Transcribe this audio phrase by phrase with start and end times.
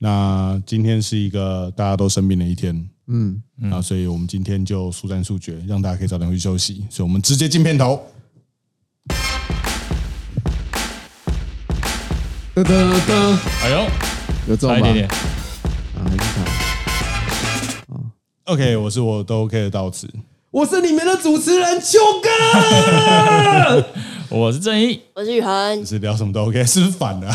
[0.00, 6.86] 那今天是一个大家都生病的一天，嗯，啊，所以我们今天就速战速决，让大家可以早点回去休息。
[6.88, 8.00] 所以我们直接进片头。
[12.54, 12.70] 噔噔
[13.08, 13.86] 噔，哎呦，
[14.48, 14.78] 有中吧？
[14.78, 15.08] 差一点点。
[15.08, 16.24] 啊，还是差。
[18.44, 20.08] OK，我是我都 OK 的道词。
[20.50, 22.28] 我是你们的主持人秋哥。
[24.30, 25.80] 我是正义，我是宇恒。
[25.80, 27.26] 就，是聊什么都 OK，是不是反的、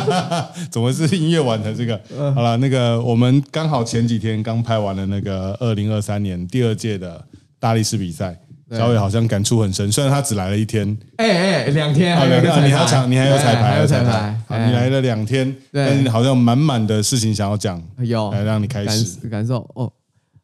[0.70, 2.00] 怎么是音乐完成这个？
[2.34, 7.22] 好了，那个我们刚好前几天刚拍完了那个二零二三年第二届的
[7.58, 8.34] 大力士比赛，
[8.70, 14.10] 小伟好像感触很深，虽然他只来了一天，哎哎，两天啊，还有一个彩排两天你还要抢，你还有彩排，哎还有彩彩
[14.48, 14.66] 排。
[14.66, 18.30] 你来了两天，但是你好像满满的事情想要讲，有。
[18.32, 19.20] 来让你开始。
[19.22, 19.92] 感感受哦。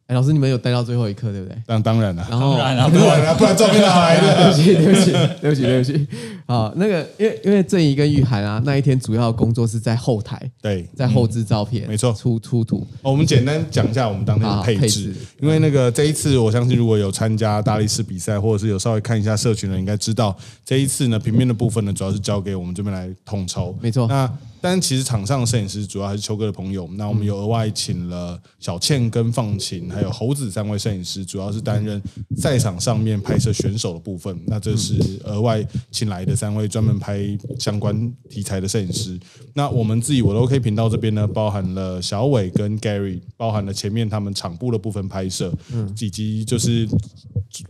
[0.08, 1.56] 哎，老师，你们有待到最后一刻，对不对？
[1.66, 4.52] 当当然了，然后当然了不然了，不然照片哪来的？
[4.52, 6.06] 对不起，对不起，对不起，对不起。
[6.46, 12.86] 好，那个，因为因为正义跟玉涵啊，那一天主要工作是在后台，对，在后置照片，没错出出图。
[13.02, 23.76] 哦我们简单讲一下我们当天的配置配置，因为那个这一次，我相信如果有参加大力士比赛，或者是有稍微看一下社群的，应该知道这一次呢，平面的部分呢，主要是交给我们这边来统筹。
[23.80, 32.02] 没错那但其实场上的摄影师主要还是秋哥的朋友，那我们有额外请了小倩跟放晴，还有猴子三位摄影师，主要是担任
[32.36, 34.36] 赛场上面拍摄选手的部分。
[34.46, 34.94] 那这是
[35.24, 37.26] 额外请来的三位专门拍
[37.58, 39.18] 相关题材的摄影师。
[39.54, 46.86] 那我们自己我的 OK 频道这边呢，包含了小伟跟 Gary，包含了前面他们场部的部分拍摄，嗯以及就是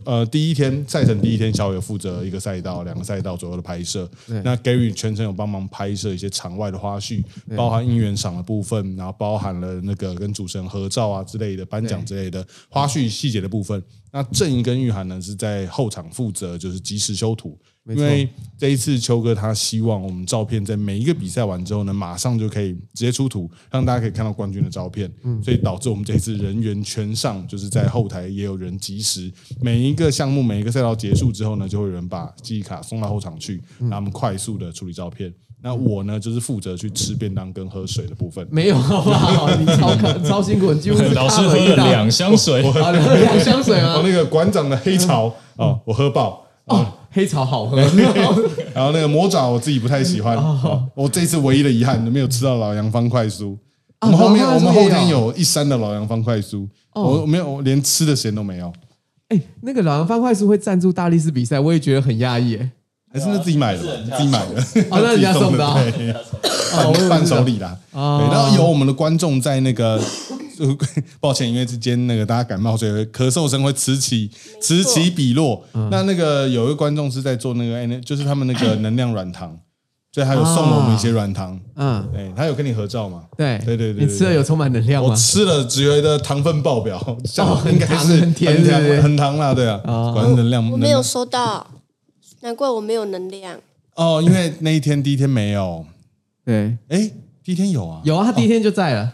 [0.03, 4.09] 呃第一天赛程第一天，小伟负责一个赛道、两个赛道左右的拍摄。
[4.43, 7.23] 那 Gary 全程有帮忙拍摄一些场外的花絮，
[7.55, 13.81] 包含应援赏的部分，然后包含了那个跟主持人合照啊之类的、颁奖之类的花絮细节的部分。
[14.11, 17.57] 那正义跟玉涵呢是在后场负责，就是及时修图。
[17.89, 25.11] 因错为这一次秋哥他希望我们照片在每一个比赛完之后呢，马上就可以直接出图，让大家可以看到冠军的照片。
[25.43, 35.33] 所以导致我们这一次人员全上，就是在后台也有人及时，每一个项目每一个赛道结束之后呢，就会有人把记忆卡送到后场去，让他们快速的处理照片。
[35.61, 38.47] 那我呢，就是负责去吃便当跟喝水的部分。
[38.51, 39.49] 没有，好不好？
[39.55, 44.01] 你超可超辛苦，你几乎是 老师喝了两箱水，啊，两箱水 哦，吗？
[44.03, 46.45] 那个馆长的黑潮啊，我喝爆。
[46.65, 46.85] 哦，
[47.17, 47.77] 黑草好喝，
[48.75, 53.57] 然后那个魔爪我自己不太喜欢，哦我这次唯一的遗憾没有吃到老杨方块酥。
[54.01, 58.71] 我们后面我们后天有一山的老杨方块酥，我我没有我连吃的时间都没有，
[59.29, 62.55] 哎，那个老杨方块酥会赞助大力士比赛，我也觉得很压抑。
[62.55, 62.69] 哎，
[63.11, 63.79] 还是那自己买的，
[64.15, 64.61] 自己买的，
[64.91, 65.65] 哦那人家送的
[67.09, 67.75] 伴手礼啦。
[67.91, 69.99] 然后有我们的观众在那个。
[70.59, 70.77] 呃
[71.19, 74.29] 抱歉，因为之间那个大家感冒，所以咳嗽声会此起
[74.61, 75.63] 此起彼落。
[75.73, 79.57] 嗯那那个有一个观众是在做那个，就是他们那个 能量软糖，
[80.11, 81.59] 所以他有送了我们一些软糖。
[81.75, 83.23] 嗯，对，他有跟你合照吗？
[83.37, 85.15] 对对对对对你吃了有充满能量吗我？
[85.15, 91.67] 吃了，只觉得糖分爆表，很应该是糖很甜很糖很糖啦，对啊，哦果然能量我没有收到，
[92.41, 93.59] 难怪我没有能量。
[93.95, 95.85] 哦，因为那一天第一天没有，
[96.45, 97.11] 对，哎，
[97.43, 99.13] 第一天有啊，有啊，他第一天就在了，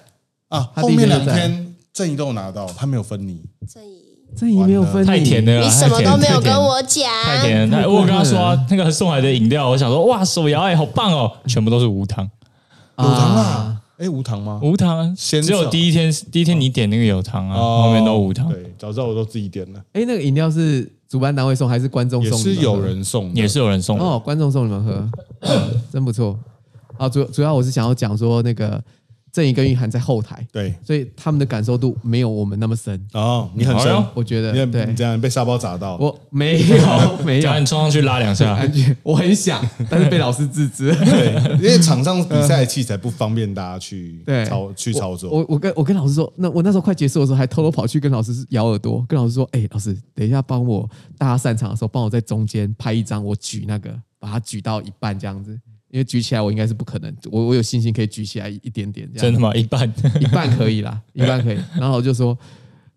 [0.53, 3.97] 啊，后面两天正怡都有拿到，他没有分你，正义，
[4.38, 5.08] 这也没有分你。
[5.08, 7.90] 太甜了，你什么都没有跟我讲，太甜了。
[7.90, 12.30] 我有跟他说啊，那个送来的饮料，我想说哇，手摇哎，好棒哦，全部都是无糖，
[13.00, 13.42] 有糖啊。
[13.42, 14.59] 啊，哎，无糖吗？
[14.62, 17.84] 无糖只有第一天第一天你点那个有糖啊，哦。
[17.86, 22.40] 后面都无糖，对，早知道我都自己点了，哎，那个饮料是主办单位送还是观众也送？
[22.40, 24.03] 是有人送，也是有人送的。
[24.03, 25.09] 哦，观众送你们喝，
[25.92, 26.38] 真不错。
[26.96, 28.81] 好，主主要我是想要讲说那个
[29.34, 33.04] 正义跟玉涵在后台，对，所以他们的感受度没有我们那么深。
[33.14, 33.92] 哦，你很深。
[34.14, 34.86] 我觉得你对。
[34.86, 37.42] 你这样被沙包砸到，我没有没有。
[37.44, 40.94] 叫你冲上去拉两下，感觉，我很想，但是被老师制止。
[41.04, 44.46] 对，因为场上比赛的器材不方便大家去 对。
[44.46, 53.90] 操去操作，我我跟我跟老师说，那我那时候快结束的时候，还偷偷跑去跟老师咬耳朵，跟老师说：“哎、老师，等一下帮我大家散场的时候，帮我在中间拍一张，我举那个，
[54.20, 55.60] 把它举到一半这样子，
[55.94, 59.54] 因为举起来我应该是不可能，我我有信心可以举起来一点点这样，真的吗？
[59.54, 59.88] 一半，
[60.19, 61.57] 一半可以啦，一半可以。
[61.80, 62.36] 然后我就说。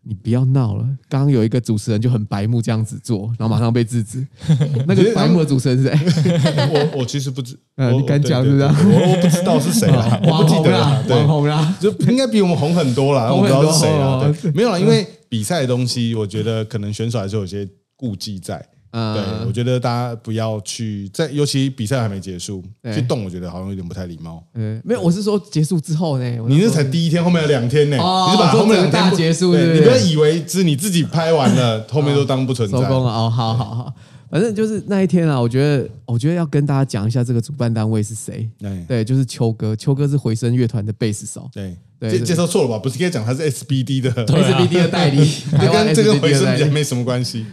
[0.09, 0.85] 你不要闹了！
[1.09, 4.25] 刚刚有一个主持人就很白目这样子做，然后马上被制止。
[4.87, 6.31] 那个白目的主持人是谁？
[6.71, 11.77] 我我其实不知，我呃你敢讲是不是我我不知道是谁啦，我网不记得啦，，网对，红啦。
[11.81, 18.65] 就应该比我们红很多啦，我不知道是谁啦，哦对，没有啦，因为比赛的东西，我觉得可能选手还是有些顾忌在。
[18.99, 22.65] 嗯对，我觉得大家不要去在，尤其比赛还没结束
[22.95, 24.43] 去动，我觉得好像有点不太礼貌。
[24.55, 26.25] 嗯，没有，我是说结束之后呢。
[26.49, 32.79] 你那才第一天，后面有两天呢，哦你是把后面两天结束你不要以为是你自己拍完了，后面都当不存在。
[32.79, 33.93] 收工了哦，好好好，
[34.31, 38.49] 反正就是那一天啊，我觉得我觉得要跟大家讲一下这个主办单位是谁。
[38.59, 42.79] 对对，就是秋哥，秋哥是回声乐团的贝斯手对对对介介绍错了吧？
[42.79, 46.35] 不是应该讲他是 SBD 的，， SBD 的代理， 这跟这个回。
[46.35, 47.47] 声比较没什么关系。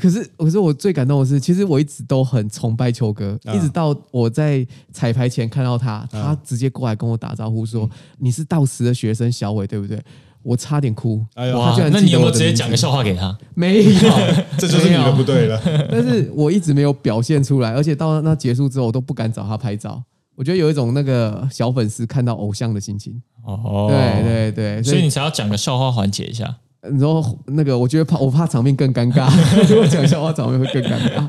[0.00, 10.00] 可是，可是我最感动的是，其实我一直都很崇拜秋哥，啊一直到我在彩排前看到他，他直接过来跟我打招呼说：“你是道时的学生小伟，对不对？”
[10.42, 11.24] 我差点哭。
[11.34, 13.36] 哎呦哇他居，然那你有没有直接讲个笑话给他？
[13.54, 14.10] 没有，
[14.58, 15.60] 这就是你的不对了。
[15.90, 20.02] 但是我一直没有表现出来，而且到那结束之后，我都不敢找他拍照。
[20.34, 23.20] 我觉得有一种那个小粉丝看到偶像的心情。
[23.44, 26.56] 哦，对对对，所以你才要讲个笑话缓解一下。
[26.80, 29.30] 然后那个，我觉得怕我怕场面更尴尬，
[29.68, 31.28] 如果讲笑话场面会更尴尬。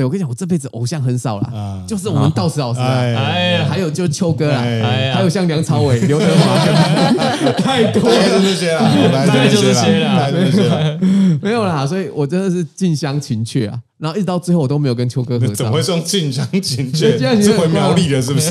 [0.00, 6.56] 对我跟你讲，我这辈子偶像很少了，啊就是我们道士老师啊，哎还有就是秋哥啦，还有像梁朝伟、刘德华，
[7.60, 8.80] 太多了，这些了，
[9.12, 10.98] 大大概就这些啦 大概就这些了。
[11.42, 13.78] 没有啦，所以我真的是近乡情怯啊。
[13.98, 17.18] 然后一直到最后我都没有跟秋哥合照怎么会，说近乡情怯？
[17.18, 18.50] 近乡情怯是回苗栗的，是不是？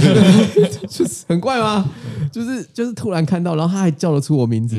[0.87, 1.89] 就是很怪吗？
[2.31, 4.77] 就是就是突然看到，然后他还叫得出我名字，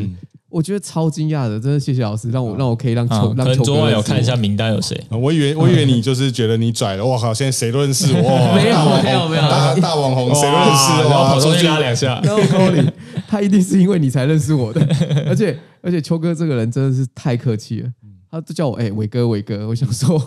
[0.50, 5.00] 我觉得超惊讶的，真的谢谢老师，让我让我可以让啊秋让秋哥可能昨晚有看一下名单有谁。
[5.11, 7.32] 我以为 我以为你就是觉得你拽了，我靠！
[7.32, 11.25] 现在谁都认识我，哇 没有没有没有大大网红谁都认识，然后！
[11.26, 12.20] 跑出去拉两下。
[12.25, 12.91] 然后扣你，
[13.29, 14.85] 他一定是因为你才认识我的，
[15.29, 17.88] 而且而且秋哥这个人真的是太客气了，
[18.29, 20.20] 他都叫我哎伟哥伟哥，我想说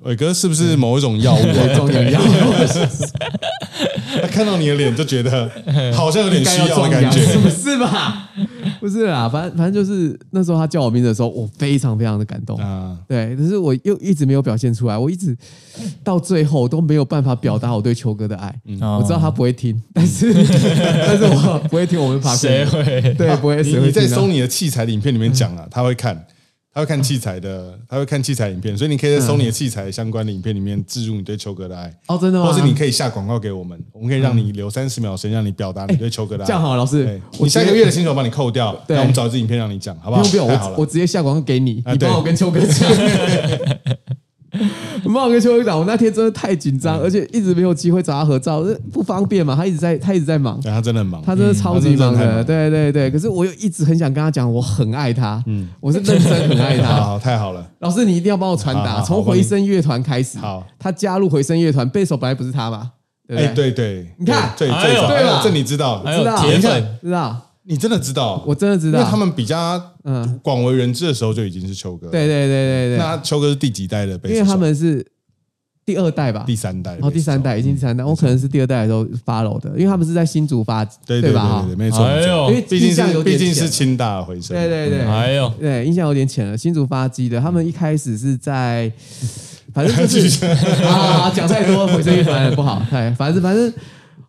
[0.00, 1.76] 伟哥是不是某一种药物我啊？
[1.76, 2.20] 终于要
[4.20, 5.50] 他 看到你的脸就觉得
[5.94, 7.20] 好像有点需要的感觉。
[7.20, 8.30] 是 不是吧？
[8.78, 12.58] 不是啦，反正反正就是那时候他叫我名字的时候，我非常非常的感动。
[12.58, 15.36] 啊，对，可是我又一直没有表现出来，我一直
[16.04, 18.48] 到最后都没有办法表达我对秋哥的爱。
[18.80, 22.84] 哦我知道他不会听，但是但是我不会听我们爬谁会？
[23.16, 26.26] 对，不会，你谁会听啊你在搜你的器材的影片里面讲啊，他会看，
[26.76, 32.44] 他会看器材的，他会看器材影片，所以你可以在搜你的器材相关的影片里面置入你对秋哥的爱，哦，真的吗？
[32.44, 36.46] 或是你可以下广告给我们，我们可以让你留三十秒时间，让你表达你对秋哥的爱。
[36.48, 40.22] 这样好，老师对，你下个月的薪水我帮你扣掉，对那我们找一支影片让你讲，好不好？
[40.22, 42.90] 不用不用，我我直接下广告给你，你帮我跟秋哥讲。
[45.06, 49.54] 我帮我跟秋哥讲，我那天真的太紧嗯张，而且一直没有机会找他合照，这不方便嘛。
[49.56, 52.42] 他一直在，他一直在忙，对他真的很忙，他真的超级忙的。
[52.44, 56.96] 对对对，可是我又一直很想跟他讲，我很爱他，嗯，我是认真很爱他。
[57.00, 60.38] 好太好了，老师，你一定要帮我传达，从回声乐团开始。
[60.38, 62.90] 好，他加入回声乐团，贝手本来不是他嘛？
[63.28, 63.70] 对不哎，对？
[63.70, 68.98] 对对，你看对最哎呦最早，对吧哎这你知道，知道，铁粉你看知道，你真的知道，我真的知道。
[68.98, 74.40] 因为他们比较嗯，广为人知的时候就已经是秋哥，对，对对对对，那秋哥是第几代的贝斯手？
[74.40, 75.04] 因为他们是
[75.84, 81.42] 第二代吧，第三代，哦，第三代已经第三代，我可能是第二代的时候 follow 的，因为他们是在新竹发，对对吧？
[81.42, 82.48] 哈对，对，没错，哎呦。
[82.50, 86.56] 因为毕竟印象有点是毕竟是清大的回声，对对对，哎呦，对，印象有点浅了。
[86.56, 88.90] 新竹发机的，他们一开始是在，
[89.74, 90.44] 反正就是
[90.84, 93.72] 啊，讲太多回声乐团不好，对，反正反正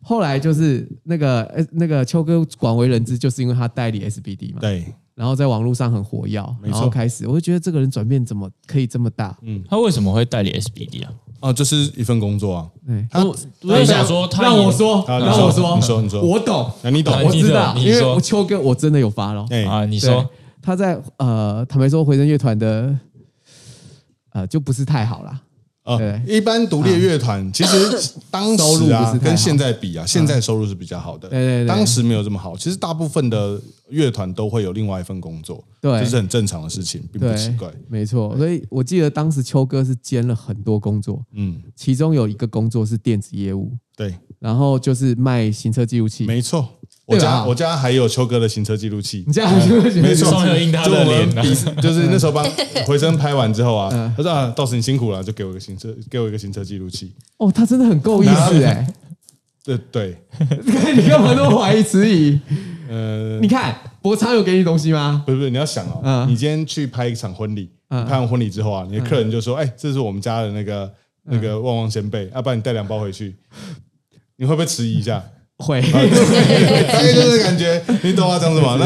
[0.07, 6.71] 后来就是那个呃那个秋哥广为人知，就是因为他代理 SBD 嘛，对，然后在网络上很活跃，没错。
[6.71, 9.37] 然后开始我就觉得这个人转变怎么可以这么大？
[9.41, 9.61] 嗯。
[9.69, 11.11] 他为什么会代理 SBD 啊？
[11.41, 16.21] 哦，这是一份工作啊，对，他我我也想说，他也让我说，好让我说，你说你说。
[16.21, 17.13] 我懂，那你懂。
[17.13, 18.15] 啊，我知道，因为你说。
[18.15, 19.45] 我秋哥我真的有发了。
[19.49, 20.25] 哎，啊，你你说。
[20.61, 22.97] 他在呃，坦白说，回声乐团的
[24.31, 25.41] 呃就不是太好啦。
[25.87, 27.75] 哦对，一般独立乐团其实
[28.29, 32.57] 当收入时啊不是跟现在比啊，现在收入是比较好的，对对对当时没有这么好。
[32.57, 37.71] 其实大部分的乐团都会有另外一份工作，对这是很正常的事情，并不，奇怪。
[37.87, 38.35] 没错。
[38.37, 46.25] 所以我记得当时秋哥是兼了很多工作，嗯，其中有一个工作是电子业务，对，然后就是卖行车记录器。
[46.25, 46.67] 没错。
[47.07, 49.23] 我家我家还有秋哥的行车记录器。
[49.25, 51.41] 你，这样就会觉得没错，上面有印他的脸啊，
[51.81, 52.45] 就是那时候帮
[52.85, 57.13] 回声拍完之后啊嗯，他说啊，到时你辛苦了，就给我一个行车，给我一个行车记录器。
[57.37, 58.85] 哦，他真的很够意思哎。
[59.63, 60.17] 对对，
[60.95, 62.39] 你干嘛那么怀疑迟疑？
[62.89, 65.23] 呃，你看博昌有给你东西吗？
[65.25, 66.29] 不是不是，你要想哦，嗯。
[66.29, 70.85] 你今天去拍一场婚礼，拍完婚礼之后啊，你的客人就说，哎，这是我们家的那个
[71.25, 73.35] 嗯那个旺旺仙贝，要不然你带两包回去，
[74.37, 75.21] 你会不会迟疑一下？
[75.57, 75.81] 会。
[75.81, 76.07] 大概
[77.13, 78.77] 就是这个感觉，你懂我讲什么？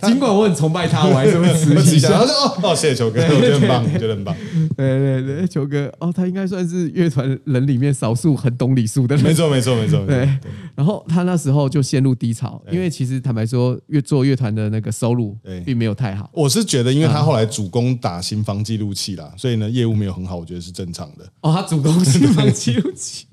[0.00, 2.24] 那尽管我很崇拜他，我还是会迟我迟疑一下，疑一下然后。
[2.24, 4.32] 就哦哦，谢谢球哥，我觉得很棒，我觉得很棒，
[4.76, 9.24] 对对对，球哥哦，他应该算是乐团人里面少数很懂礼数的人。
[9.24, 10.18] 没错没错没错，对，
[10.76, 16.30] 然后他那时候就陷入低潮，因为其实坦白说，乐做乐团的那个收入对并没有太好。
[16.32, 21.24] 我是觉得，因为他后来主攻打新房记录器啦，所以呢业务没有很好，我觉得是正常的。
[21.40, 23.24] 哦，他主攻新房记录器，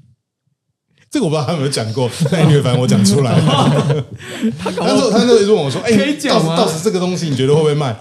[1.16, 4.04] 这个我不知道他有没有讲过，但因为反正我讲出来了。
[4.62, 5.92] 他搞他说他那时候问我说：“哎，
[6.28, 7.96] 到时到时这个东西你觉得会不会卖？”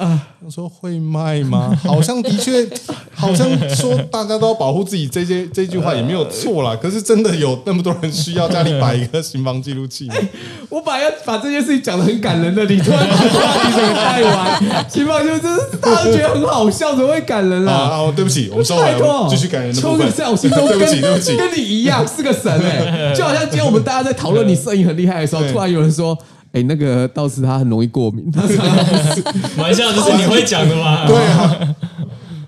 [0.44, 1.72] 我说会卖吗？
[1.86, 2.68] 好像的确，
[3.14, 6.76] 好像说大家都要保护自己，这些这句话也没有错啦。
[6.76, 10.16] 可是真的有那么多人需要家里摆一个行房记录器吗？
[10.68, 18.02] 我本来要把这件事情讲的很感人的，你突然把话题整个带完，起码就真是大家觉得很好笑，怎么会感人啊啊？
[18.02, 18.12] 啊！
[18.14, 18.98] 对不起，我们收回来，
[19.30, 20.00] 继续感人的部分。
[20.00, 21.36] 秋哥在我心中跟对不起，对不起。
[21.36, 26.16] 跟你一样是个神哎、就好像今天我们大家在讨论你摄影很厉害的时候，突然有人说。
[26.54, 28.24] 哎、那个道士他很容易过敏，
[29.58, 31.04] 玩笑就是你会讲的嘛。
[31.04, 31.74] 对啊，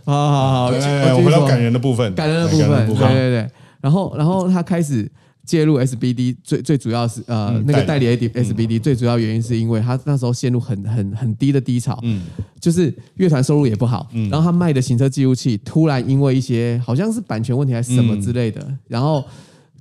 [0.04, 3.50] 好好好，我回到感人的部分，感人的部分，对对对。
[3.80, 5.10] 然后，然后他开始
[5.44, 12.22] 介入 SBD，最最主要是呃、嗯那个代理 AD SBD，、最主要原因是因为他那时候陷入很很很低的低潮，嗯，
[12.60, 19.25] 就是乐团收入也不好，嗯然后他卖的行车记录器突然因为一些好像是版权问题还是什么之类的，然后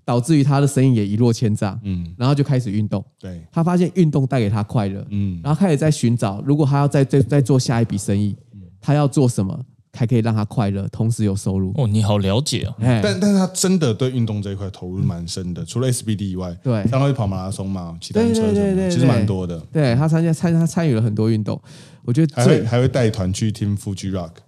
[0.05, 3.03] 导致于他的生意也一落千丈，嗯，然后就开始运动。
[3.19, 8.35] 对，他发现运动带给他快乐，嗯，然后开始在寻找，如果他要再再再做下一笔生意，
[8.79, 9.59] 他要做什么
[9.93, 11.73] 才可以让他快乐，同时有收入？
[11.75, 12.75] 哦，你好了解哦。
[12.79, 16.73] 哎，但但是他真的对运动这一块投入蛮深的，除了 SBD 以外，对。
[16.83, 19.57] 像他会跑马拉松嘛，骑单车什么其实蛮多的。
[19.71, 21.59] 对他参加参他参与了很多运动，
[22.03, 24.44] 我觉得还会最还会带团去听 Fuji Rock，哦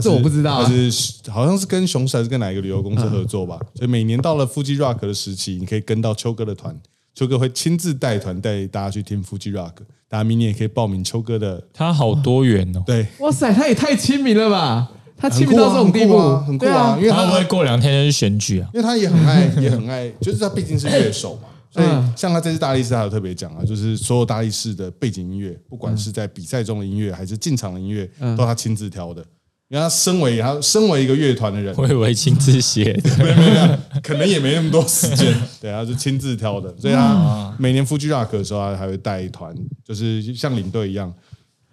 [0.00, 0.90] 这我不知道是
[1.30, 3.58] 好像是跟雄狮还是跟哪一个旅游公司合作吧？
[3.74, 6.76] 所以每年到了 Fuji Rock 的时期，你可以跟到秋哥的团，
[7.14, 9.72] 秋哥会亲自带团带大家去听 Fuji Rock，
[10.08, 12.82] 大家明年也可以报名秋哥的，他好多元哦。
[12.86, 14.90] 对，哇塞，他也太亲民了吧！
[15.16, 18.68] 他亲民到这种地步，很酷啊，很酷对啊，因为他他会不会过两天就去选举啊？
[18.74, 29.24] 因为他也很爱，也很爱， 就是他毕竟是乐手嘛，所以嗯像他这次大力士，他有特别讲啊，就是所有大力士的背景音乐，不管是在比赛中的音乐还是进场的音乐，嗯都是他亲自挑的。
[29.74, 33.24] 因为他身为他身为一个乐团的人， 我以为亲自写的。
[33.24, 39.52] 没有没有，可能也没那么多时间， 对，他是亲自挑的，所以他每年 Fuji Rock 的时候，他还会带团，
[39.84, 41.12] 就是像领队一样。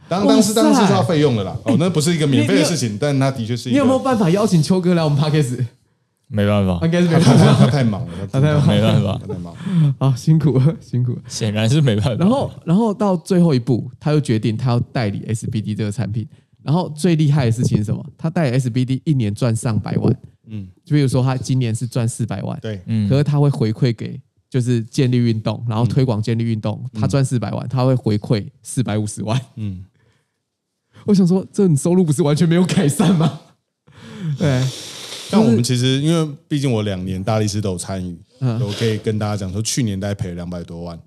[0.10, 3.76] 当当时当时是要费用的啦，哦，那不是一个免费的事情，但他的确是一个。
[3.76, 5.64] 你有没有办法邀请秋哥来我们 podcast？
[6.28, 9.96] 没办法，应该是没他办法他他太忙了，他太忙没办法他太忙了。
[10.00, 11.20] 啊，辛苦了，辛苦了。
[11.28, 12.14] 显然是没办法。
[12.16, 16.28] 然后，然后到最后一步，他又决定他要代理 SBD 这个产品。
[16.64, 18.06] 然后最厉害的事情是什么？
[18.18, 20.16] 他代理 SBD 一年赚上百万，
[20.48, 23.10] 嗯，就比如说他今年是赚四百万，对，嗯。
[23.10, 29.40] 可是他会回馈给就是建立运动，然后推广建立运动，他赚四百万，他会回馈四百五十万。
[29.56, 29.86] 嗯，
[31.06, 33.42] 我想说，这你收入不是完全没有改善吗？
[34.38, 34.64] 对，
[35.32, 38.60] 但我们其实因为毕竟我两年大力士都有参与，嗯。
[38.62, 41.00] 我可以跟大家讲说，去年大概赔了两百多万，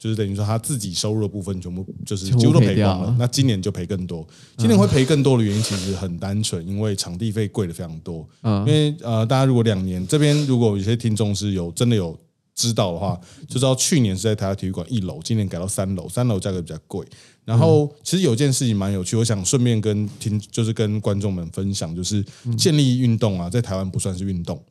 [0.00, 4.26] 就是等于说他自己收入的部分全部就是几乎都赔光了那今年就赔更多，
[4.56, 8.26] 今年会赔更多的原因其实很单纯，因为场地费贵了非常多。
[8.40, 12.18] 嗯因为呃，大家如果两年这边如果有些听众是有真的有
[12.54, 17.06] 知道的话，就知道去年是在台大体育馆一楼，今年改到三楼，三楼价格比较贵。
[17.44, 22.24] 然后其实有件事情蛮有趣，我想顺便跟听就是跟观众们分享，就是
[22.56, 24.62] 建立运动啊，在台湾不算是运动，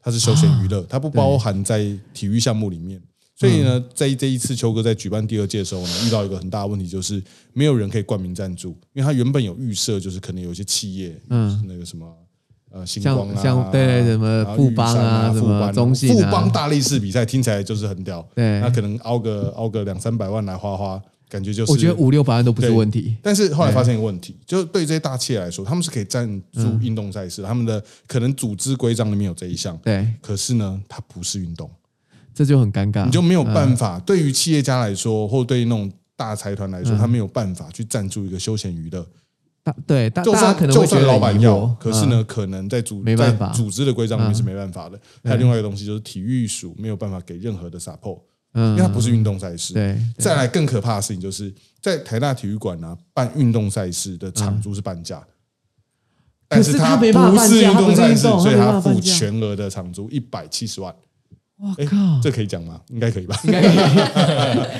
[0.00, 3.02] 它是休闲娱乐，它不包含在体育项目里面。
[3.36, 12.12] 所以呢，在这一次秋哥在举办第二届的时候呢，遇到一个很大的问题，就是没有人可以冠名赞助，因为他原本有预设，就是可能有一些企业，嗯，那个什么。
[12.72, 18.60] 呃，星光啊，对对什么富邦啊什么富邦中信啊富邦大力士比赛听起来就是很屌，对。
[18.60, 21.00] 那可能凹个凹个两三百万来花花，
[21.30, 23.16] 感觉就是我觉得五六百万都不是问题。
[23.22, 31.70] 但是后来发现一个问题，就是对这些大企业来说，他们是可以赞助运动赛事的，他们的可能组织规章里面有这一项，对，可是呢，它不是运动，
[32.36, 33.06] 这就很尴尬。
[33.06, 33.98] 你就没有办法。
[34.00, 39.04] 对于企业家来说，或对于那种大财团来说，他没有办法去赞助一个休闲娱乐。
[39.64, 45.00] 大对大就大可能算就算老板要，可是呢，可能在组没办法在组织的规章里面是没办法的。
[45.24, 48.20] 还有另外一个东西就是体育署没有办法给任何的 support，
[48.52, 49.72] 嗯，因为它不是运动赛事。
[49.72, 55.26] 对再来更可怕的事情就是在台大体育馆呢办运动赛事的场租是半价，
[56.46, 57.04] 但是他不
[57.38, 60.94] 是运动赛事，所以他付全额的场租一百七十万。
[61.58, 62.80] 哎我靠，这可以讲吗？
[62.88, 63.34] 应该可以吧？
[63.44, 63.68] 应该可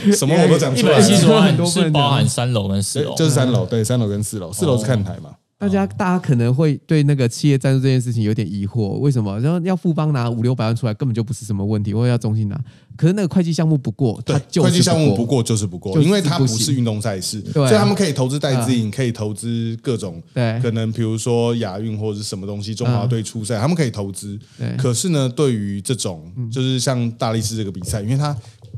[0.09, 0.99] 以什么我都讲一出来了。
[0.99, 5.30] 百七十万很多是包含三楼跟四楼，就是三楼，对，三楼跟四楼，四楼是看台嘛。
[5.59, 9.41] 大家大家可能会对那个企业赞助这件事情有点疑惑，为什么？
[9.41, 12.61] 然后要富邦拿五六百万出来，根本就不是什么问题，或者要中信拿，
[12.95, 17.53] 可是那个会计项目不过，对会计项目不不过就是不过，就是因为它不是运动赛事，对。
[17.55, 20.61] 所以他们可以投资代资颖，可以投资各种，对。
[20.61, 24.39] 可能比如说亚运或者是什么东西，中华队出赛，他们可以投资
[24.77, 28.37] 可是呢，对于这种就是像大力士这个比赛，因为它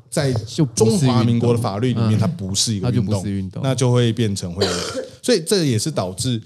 [0.09, 3.05] 在就中华民国的法律里面，它不是一个运
[3.51, 3.61] 动。
[3.65, 4.73] 那就会变成会有，
[5.21, 6.41] 所以这也是导致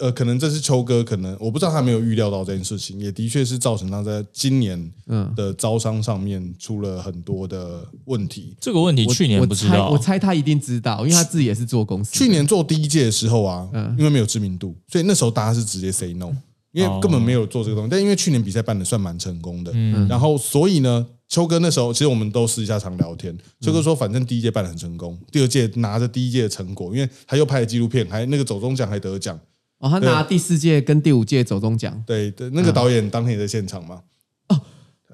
[0.00, 8.54] 呃，可能这是秋哥，可能我不知道他没有预料到这件事情，也的确是造成他在今年嗯的招商上面出了很多的问题。
[8.60, 12.12] 这个问题去年我猜不知道我，猜他一定知道，因为他自己也是做公司。
[12.12, 16.32] 去年做第一届的时候啊，嗯因为没有知名度，所以那时候大家是直接 say no，
[16.72, 17.90] 因为根本没有做这个东西。
[17.90, 19.72] 但因为去年比赛办的算蛮成功的，
[20.08, 29.38] 然后所以呢，秋哥那时候其实我们都私底下常聊天，秋哥说反正第一届办的很成功，第二届拿着第一届的成果，因为他又拍了纪录片，还那个走中奖还得奖。
[29.78, 33.96] 哦，他拿第四届跟第五届走中奖，对对，那个导演当天也在现场嘛。
[34.48, 34.60] 哦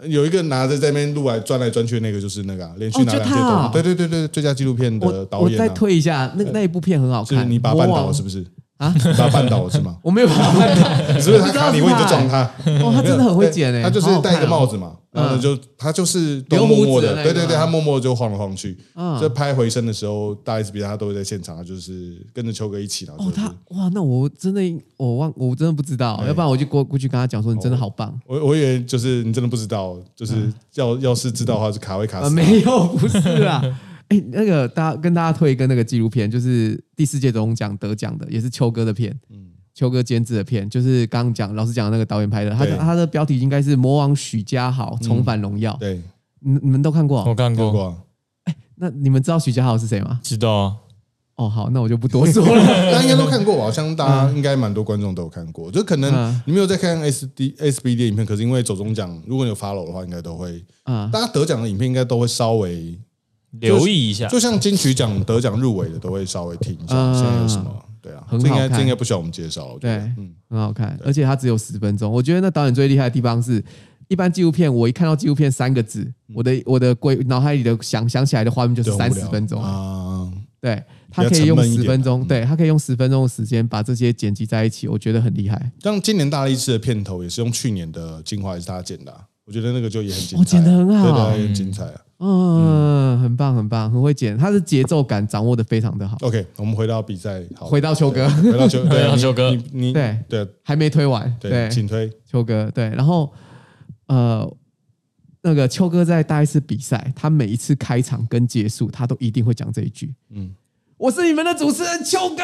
[0.08, 7.38] 有一个拿着在那边录来转来转去那个，就是那个、啊、连续拿两届走对对对对，最佳纪录片的我我再导演啊，推一下，那那一部片很好看。
[7.38, 8.22] 就是你把他绊倒了是是？
[8.24, 8.44] 不是？
[8.84, 9.96] 啊你把他绊倒了是吗？
[10.02, 12.42] 我没有把他绊倒， 你是不是他卡你位你就撞他？
[12.82, 18.76] 哦，他真的很会剪诶，他就是戴一个帽子嘛，嗯然后呢就他就是都默默的，对对对，他默默就晃来晃去。
[18.96, 24.60] 嗯这拍回声的时候，大 S 比他都会在现场，他就是跟着秋哥一起，然后哦，就是他哇，那我真的
[24.96, 28.12] 我忘，我真的不知道，要不然我就过过去跟他讲说，你真的好棒。
[28.26, 32.34] 我我以为就是你真的不知道，就是要要是知道的话，是卡位卡呃，死。
[32.34, 33.62] 没有，不是啦。
[34.08, 46.00] 哎，那个大家跟大家推一个那个纪录片，就是第四届总统奖得奖的，也是秋哥的片，嗯秋哥监制的片，就是刚刚讲老师讲的那个导演拍的，他的他的标题应该是《魔王许家豪重返荣耀》，对，
[46.38, 47.24] 你你们都看过？
[47.24, 47.96] 我看过，看过啊。
[48.76, 50.20] 那你们知道许家豪是谁吗？
[50.22, 50.76] 知道啊，
[51.36, 52.66] 哦，好，那我就不多说了。
[52.92, 53.64] 大家应该都看过吧？
[53.64, 55.70] 我相信大家应该蛮多观众都有看过。
[55.72, 62.98] 就可能嗯你没有在看 S D S B D 影片，可是因为走中奖，如果你有 follow 的话，应该都会，啊，大家得奖的影片应该都会稍微，
[63.60, 64.28] 留意一下。
[64.28, 67.74] 就像金曲奖得奖入围的，都会稍微听一下嗯现在有什么。
[68.00, 69.78] 对啊，很这应该好看这应该不需要我们介绍了。
[69.80, 72.12] 对，嗯，很好看，而且它只有十分钟。
[72.12, 73.64] 我觉得那导演最厉害的地方是，
[74.08, 79.62] 一般纪录片我一看到纪录片三个字，我的我的规脑海里的想想起来的画面就是三十分钟。
[79.62, 80.30] 啊。
[80.60, 85.70] 对，他可以用十分钟，对他可以用十分钟的时间把这些剪辑在一起，我觉得很厉害。
[85.82, 92.00] 像今年大力士的片头也是用去年的精华，也是他剪的啊，我觉得那个就也很精彩剪得很好对对，也很精彩啊。
[92.18, 96.16] 嗯，很棒，很棒，很会剪，他的节奏感掌握的非常的好。
[96.20, 99.50] OK，我们回到比赛，好，回到秋哥，回到秋， 对你回到秋哥。
[99.50, 100.48] 你你对对。
[100.62, 102.10] 还没推完，对，请推。
[102.24, 103.32] 秋哥，对，然后
[104.06, 104.50] 呃，
[105.42, 110.54] 那个秋哥在大一次比赛，他每一次开场跟结束，他都一定会讲这一句，嗯嗯，
[110.96, 112.42] 我是你们的主持人秋哥。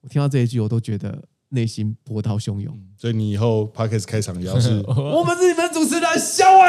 [0.00, 2.76] 我听到这一句，我都觉得内心波涛汹涌。
[2.96, 6.66] 所以你以后 podcast 开场也要是 我们是你们主持人小伟。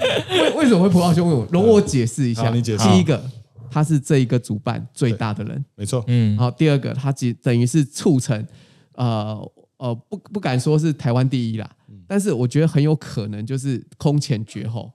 [0.30, 1.46] 为为什么会波涛汹涌？
[1.50, 2.44] 容我解释一下。
[2.44, 3.22] 好你解释第一个，
[3.70, 5.64] 他是这一个主办最大的人。
[5.74, 8.46] 没错，嗯好，第二个，他只等于是促成，
[8.94, 9.38] 呃
[9.76, 11.70] 呃，不不敢说是台湾第一啦，
[12.06, 14.90] 但是我觉得很有可能就是空前绝后。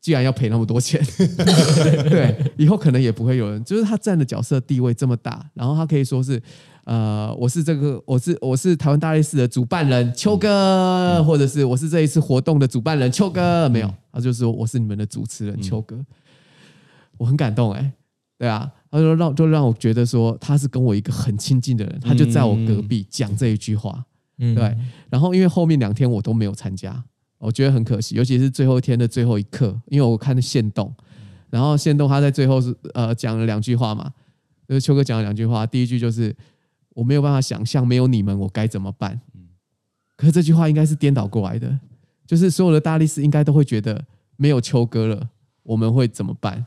[0.00, 1.00] 既然要赔那么多钱，
[2.10, 6.42] 对，以后可能也不会有人，就是他占的角色地位这么大，然后他可以说是，
[6.84, 16.04] 呃，我是这个，我是我是台湾大力士的主办人秋哥，或者是我是这一次活动的主办人秋哥，没有，他就说我是你们的主持人秋哥，
[17.18, 17.92] 我很感动哎、
[18.36, 24.04] 对啊，他说让就让我觉得说他是跟我一个很亲近的人，他就在我隔壁讲这一句话，
[24.38, 24.52] 嗯。
[24.54, 24.76] 对，
[25.08, 27.00] 然后因为后面两天我都没有参加，
[27.38, 30.92] 我觉得很可惜，尤其是最后一天的最后一刻，因为我看的线动，
[31.48, 34.10] 然后线动他在最后是呃讲了两句话嘛，
[34.66, 36.34] 就是秋哥讲了两句话，第一句就是
[36.94, 39.20] 我没有办法想象没有你们我该怎么办，
[40.16, 41.78] 可是这句话应该是颠倒过来的，
[42.26, 44.04] 就是所有的大力士应该都会觉得
[44.36, 45.28] 没有秋哥了，
[45.62, 46.64] 我们会怎么办？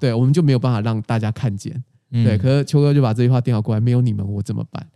[0.00, 1.82] 对，我们就没有办法让大家看见。
[2.10, 2.24] 嗯。
[2.24, 4.86] 对，可是秋哥就把这句话颠倒过来，没有你们我怎么办？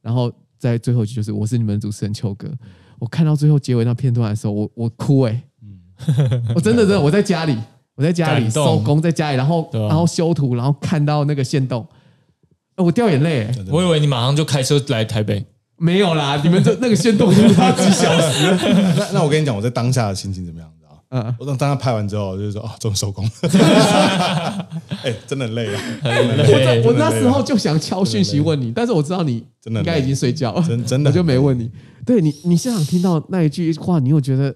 [0.00, 2.50] 然后在最后一句就是我是你们的主持人秋哥。
[2.98, 5.44] 我看到最后结尾那片段的时候，我我哭哎、
[6.54, 7.58] 我真的真的我在家里，
[7.94, 9.88] 我在家里收工，在家里，然后啊。
[9.88, 11.88] 然后修图，然后看到那个线动，呃
[12.76, 13.64] 我掉眼泪、欸。
[13.70, 15.44] 我以为你马上就开车来台北，
[15.76, 18.44] 没有啦， 你们这那个先动已经不知道几小时。
[18.98, 21.02] 那那我跟你讲，我在当下的心情怎么样，你知道？
[21.10, 23.30] 嗯，我等当他拍完之后，就是说哦，终于收工了。
[25.04, 30.52] 哎，真的很累啊，很我累我那时候就想敲讯息问你，但是我知道你真的应该已经睡觉。
[30.52, 31.70] 了，真真的我就没问你。
[32.04, 34.54] 对你，你现场听到那一句话，你又觉得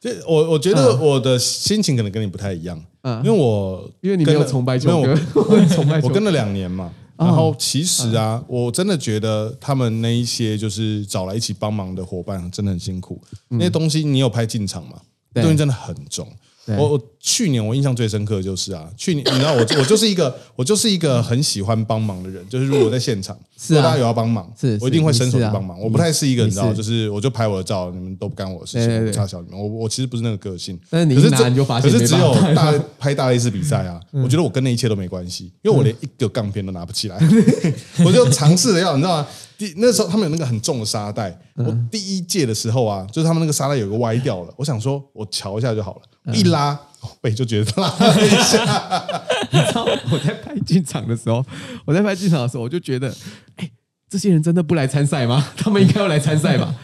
[0.00, 6.00] 就我我觉得我的心情可能跟你不太一样，嗯因为我因为你没有崇拜秋没有哥，我崇拜。
[6.04, 13.20] 我跟了两年嘛，哦然后其实啊，我真的觉得他们那一些就是找来一起帮忙的伙伴真的很辛苦。
[13.48, 14.92] 那些东西你有拍进场嘛？
[14.96, 16.26] 嗯对东西真的很重。
[16.76, 25.78] 对我我去年我印象最深刻的就是啊，去年你知道我我就是一个我就是一个很喜欢帮忙的人，就是如果我在现场， 是大家有要帮忙，是我一定会伸手去帮忙。
[25.80, 29.58] 我不太是一个你你知道，就是我就拍我的照，你们都不干我的事情，插小你们。
[29.60, 37.18] 我我其实不是那个个性，但是你可是这一拿你就发现可是只有大 拍大类似比赛啊，嗯我觉得我跟那一切都没关系，因为我连一个杠片都拿不起来，
[38.04, 39.26] 我就尝试着要你知道吗？
[39.60, 49.04] 第那时候他们有那个很重的沙袋，嗯我第一届的时候啊，就是他们那个沙袋有一个歪掉了，我想说我瞧一下就好了，一拉哦背就觉得拉了一下，
[49.52, 51.44] 你知道我在拍进场的时候，
[51.84, 53.14] 我在拍进场的时候，我就觉得，
[53.56, 53.70] 哎，
[54.08, 55.46] 这些人真的不来参赛吗？
[55.58, 56.74] 他们应该要来参赛吧？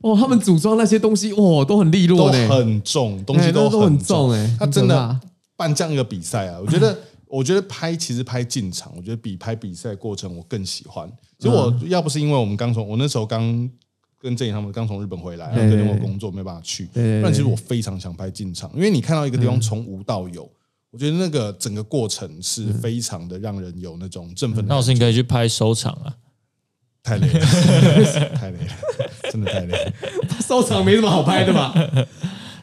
[0.00, 2.48] 哦，他们组装那些东西，哇，都很利落呢。
[2.48, 5.20] 很重，东西哎都都很很重哎他真的
[5.56, 6.98] 办这样一个比赛啊，我觉得。
[7.28, 11.10] 我觉得拍其实拍进场，我觉得比拍比赛过程我更喜欢。
[11.38, 13.68] 其实我嗯要不是因为我们刚从我那时候刚
[14.20, 20.50] 跟郑颖他们刚从日本回来，然后对跟我工作没办法去，不然其实我非常想拍进场，因为你看到一个地方从无到有，
[20.90, 24.64] 我觉得那个整个过程是非常的让人有那种振奋。
[24.66, 26.14] 那老师你可以去拍收场啊，
[27.02, 27.40] 太累了，
[28.34, 28.72] 太累了，
[29.30, 29.92] 真的太累了。
[30.40, 31.74] 收场没什么好拍的吧？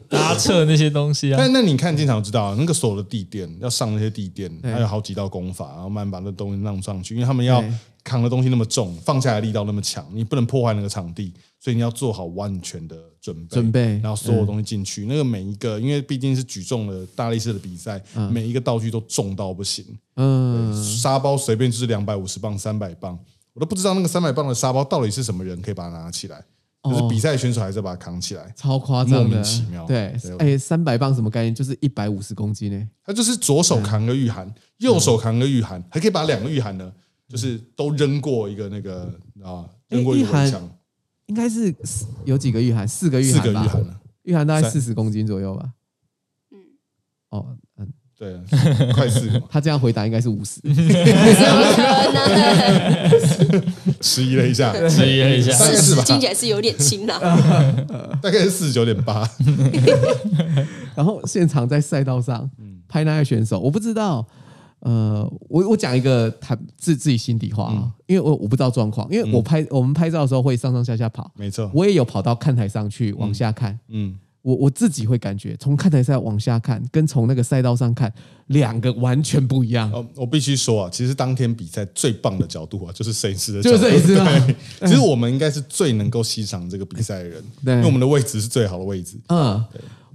[0.10, 1.38] 拉扯那些东西啊。
[1.38, 7.74] 但那你看，经常知道那个所有的地垫要上那些地垫，对还有好几道功法，然后慢慢把那东西弄上去，因为他们要对
[8.04, 19.86] 扛的东西那么重，放下来力道那么强，你不能破坏那个场地，所以你要做好完全的准备，准备然后所有东西进去，那个每一个，因为毕竟是举重的大力士的比赛，每一个道具都重到不行，
[20.16, 23.18] 嗯，沙包随便就是两百五十磅、三百磅，
[23.54, 26.44] 我都不知道那个三百磅的沙包到底是什么人可以把它拿起来，
[26.84, 28.54] 就是比赛选手还是要把它扛起来。
[28.58, 31.56] 超夸张的，莫名其妙对对，哎，三百磅什么概念？
[31.56, 32.90] 就是一百五十公斤呢。
[33.06, 36.92] 他就是左手扛个御寒，右手扛个御寒，还可以把两个御寒呢，
[37.34, 39.12] 就是都扔过一个那个
[39.44, 40.70] 啊，扔过一个御寒围墙，
[41.26, 42.88] 应该是四有几个御寒？
[42.88, 43.62] 四个御四寒吧？
[43.62, 43.96] 个御寒呢。
[44.22, 45.68] 御寒大概四十公斤左右吧。
[46.52, 46.60] 嗯，
[47.30, 47.48] 哦，
[47.80, 48.38] 嗯，对，
[48.94, 50.62] 快四个嘛，他这样回答应该是五十。
[54.00, 57.18] 迟疑了一下， 迟疑了一下，大概是吧，听起来是有点轻啦。
[58.22, 59.28] 大概是四十九点八。
[60.94, 64.28] 然后现场在赛道上嗯拍那些选手，我不知道。
[64.84, 67.92] 呃，我我讲一个谈自自己心底话啊，嗯。
[68.06, 78.14] 因为我我不知道状况，因为我拍、我们拍照的时候会上上下下跑，没错，我也有跑到看台上去往下看，嗯，我我自己会感觉从看台上往下看，跟从那个赛道上看，
[78.48, 79.90] 两个完全不一样。
[79.94, 87.74] 哦，我必须说啊，其实当天比赛最棒的角度啊，就是摄影师的角度，就是摄影师 其实我们应该是最能够欣赏这个比赛的人，对。
[87.76, 89.18] 因为我们的位置是最好的位置。
[89.30, 89.64] 嗯，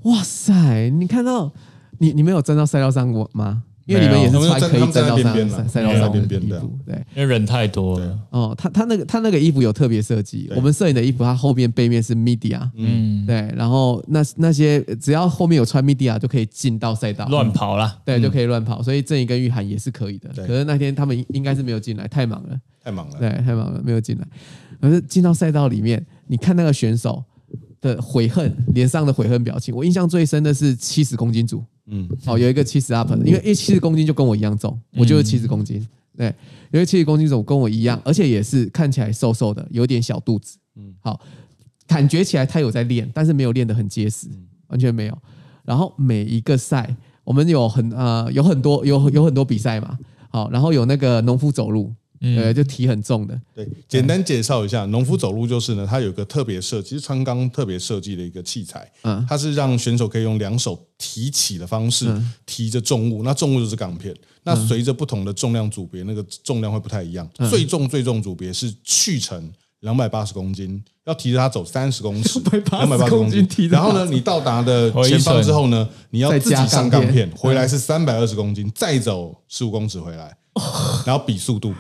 [0.02, 1.50] 哇塞，你看到
[1.98, 3.64] 你你没有站到赛道上过吗？
[3.88, 6.94] 因为你们也是穿可以站到边边啦赛赛道上的边边的衣服，对。
[7.16, 8.18] 因为人太多了。
[8.28, 17.98] 哦，他他那个他那个衣服有特别设计，我们摄影的衣服，它后面背面是 media，嗯，对，然后那那些只要后面有穿 media 就可以进到赛道，乱跑啦。
[18.04, 20.28] 对，就可以乱跑，所以郑怡跟玉涵也是可以的。
[20.34, 24.26] 可是那天他们应应该是没有进来，太忙了，太忙了，对，太忙了，没有进来。
[24.80, 27.24] 可是进到赛道里面，你看那个选手
[27.80, 35.86] 的悔恨，脸上的悔恨表情，我印象最深的是七十公斤组，嗯，哦，有一个七十 up，因为一七十公斤就跟我一样重，我就是七十公斤，
[36.16, 36.26] 对，
[36.70, 41.20] 有一个七十公斤组跟我一样，而且也是看起来瘦瘦的，有点小肚子，嗯，好，
[41.86, 44.28] 感觉起来他有在练，但是没有练得很结实，
[44.68, 45.18] 完全没有。
[45.64, 49.98] 然后每一个赛，我们有很呃有很多有有很多比赛嘛，
[50.30, 59.24] 好，然后有那个农夫走路，对，就提很重的，对，简单介绍一下，农夫走路就是呢，它有个特别设计，是川钢特别设计的一个器材，嗯。
[59.28, 62.06] 它是让选手可以用两手提起的方式
[62.46, 69.50] 提着重物，那重物就是钢片，那随着不同的重量组别，那个重量会不太一样，最重最重组别是去程。
[69.82, 80.36] 两百八十公斤，要提着它走三十公尺，两百八十公斤提着然后呢，你到达的前方之后呢，你要自己上钢片，回来是三百二十公斤，再走十五公尺回来，
[81.06, 81.72] 然后比速度。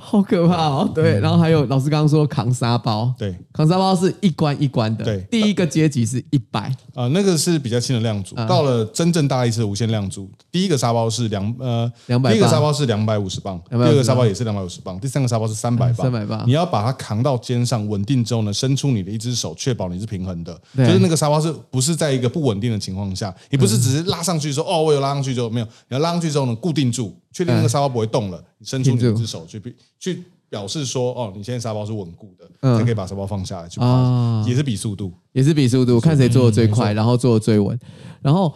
[0.00, 0.90] 好可怕哦。
[0.94, 5.20] 对，然后还有老师刚刚说扛沙包，对，扛沙包是一关一关的，对。
[5.30, 16.42] 第一个阶级是一百，啊、那个是比较轻的量组，到了真正大力士的无限量组，第一个沙包是两呃，200第一个沙包是两百五十磅，第250二个沙包也是两百五十磅，第三个沙包是三百磅，三百磅。
[16.46, 30.24] 你要把它扛到肩上稳定之后呢，伸出你的一只手，确保你是平衡的，就是那个沙包是不是在一个不稳定的情况下，你不是只是拉上去说、哦，我有拉上去之后没有，你要拉上去之后呢，固定住，确定那个沙包不会动了，你伸出你一只手去比去。
[30.50, 32.76] 表示说，哦，你现在沙包是稳固的，嗯。
[32.76, 35.12] 才可以把沙包放下来啊也是比速度。
[35.30, 37.78] 也是比速度，看谁做的最快，然后做的最稳。
[38.20, 38.52] 然后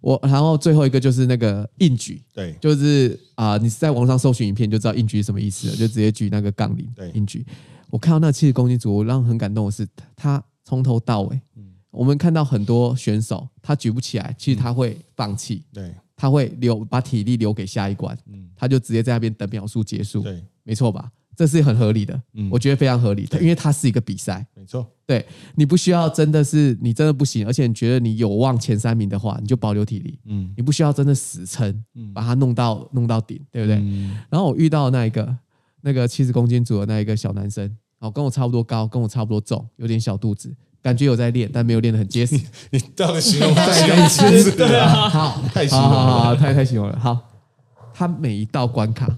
[0.00, 7.12] 我，然后最后一个就是那个硬举，对，就是啊、你在网上搜寻影片就知道硬举是什么意思了，就直接举那个杠铃对。
[7.12, 7.46] 硬举。
[7.90, 9.86] 我看到那七十公斤组，我让很感动的是，
[10.16, 11.40] 他从头到尾，
[11.92, 18.16] 我们看到很多选手他举不起来，其实他会放弃，对他会留把体力留给下一关，
[18.56, 21.12] 他就直接在那边等秒数结束，对，没错吧？
[21.36, 22.18] 这是很合理的，
[22.50, 25.22] 我觉得非常合理，因为它是一个比赛，没错，对
[25.54, 30.50] 你不需要真的是你真的不行，而且你觉得你有望前三名的话，你就保留体力，嗯。
[30.56, 33.76] 你不需要真的死撑，把它弄到弄到顶，对不对？
[33.76, 34.16] 嗯。
[34.30, 35.36] 然后我遇到那一个
[35.82, 42.40] 那个七十公斤组的那一个小男生，哦，跟我差不多高，跟我差不多重，有点小肚子，感觉有在练，但没有练得很结实。
[42.70, 44.08] 你到底形容他再 形容再
[44.40, 45.96] 词对啊，好，太形容了。
[45.96, 46.96] 好好好，太太形容了。
[46.96, 47.28] 好，
[47.92, 49.08] 他每一道关卡，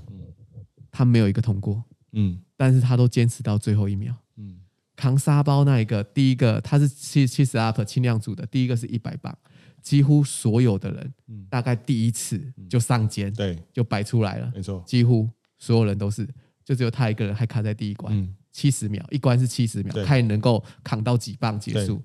[0.90, 2.40] 他没有一个通过，嗯。
[2.56, 4.14] 但是他都坚持到最后一秒。
[4.38, 4.60] 嗯。
[4.96, 9.36] 扛沙包那一个，第一个他是七七十 up 轻量组的，第一个是一百磅，
[9.82, 11.12] 几乎所有的人，
[11.50, 15.28] 大概第一次就上肩，对，就摆出来了，没错，几乎
[15.58, 16.26] 所有人都是，
[16.64, 22.02] 就只有他一个人还卡在第一关，嗯七十秒，一关是七十秒对，看能够扛到几磅结束。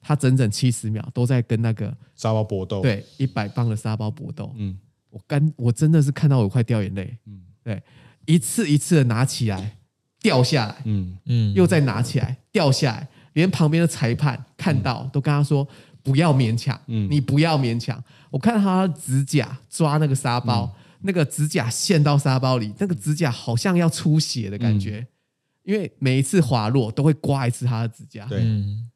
[0.00, 4.78] 他整整七十秒都在跟那个沙包搏斗，，对一百磅的沙包搏斗，嗯。
[5.10, 7.16] 我干，我真的是看到我快掉眼泪。
[7.26, 7.40] 嗯。
[7.64, 7.82] 对，
[8.24, 9.76] 一次一次的拿起来，
[10.20, 11.18] 掉下来，嗯。
[11.24, 15.66] 嗯，又再拿起来，掉下来，连旁边的裁判看到都跟他说
[16.02, 17.08] 不要勉强，嗯。
[17.10, 18.00] 你不要勉强。
[18.30, 25.04] 我看到他的指甲抓那个沙包，那个指甲陷到沙包里，那个指甲好像要出血的感觉，
[25.66, 28.38] 因为每一次滑落都会刮一次他的指甲，对。
[28.40, 28.88] 嗯，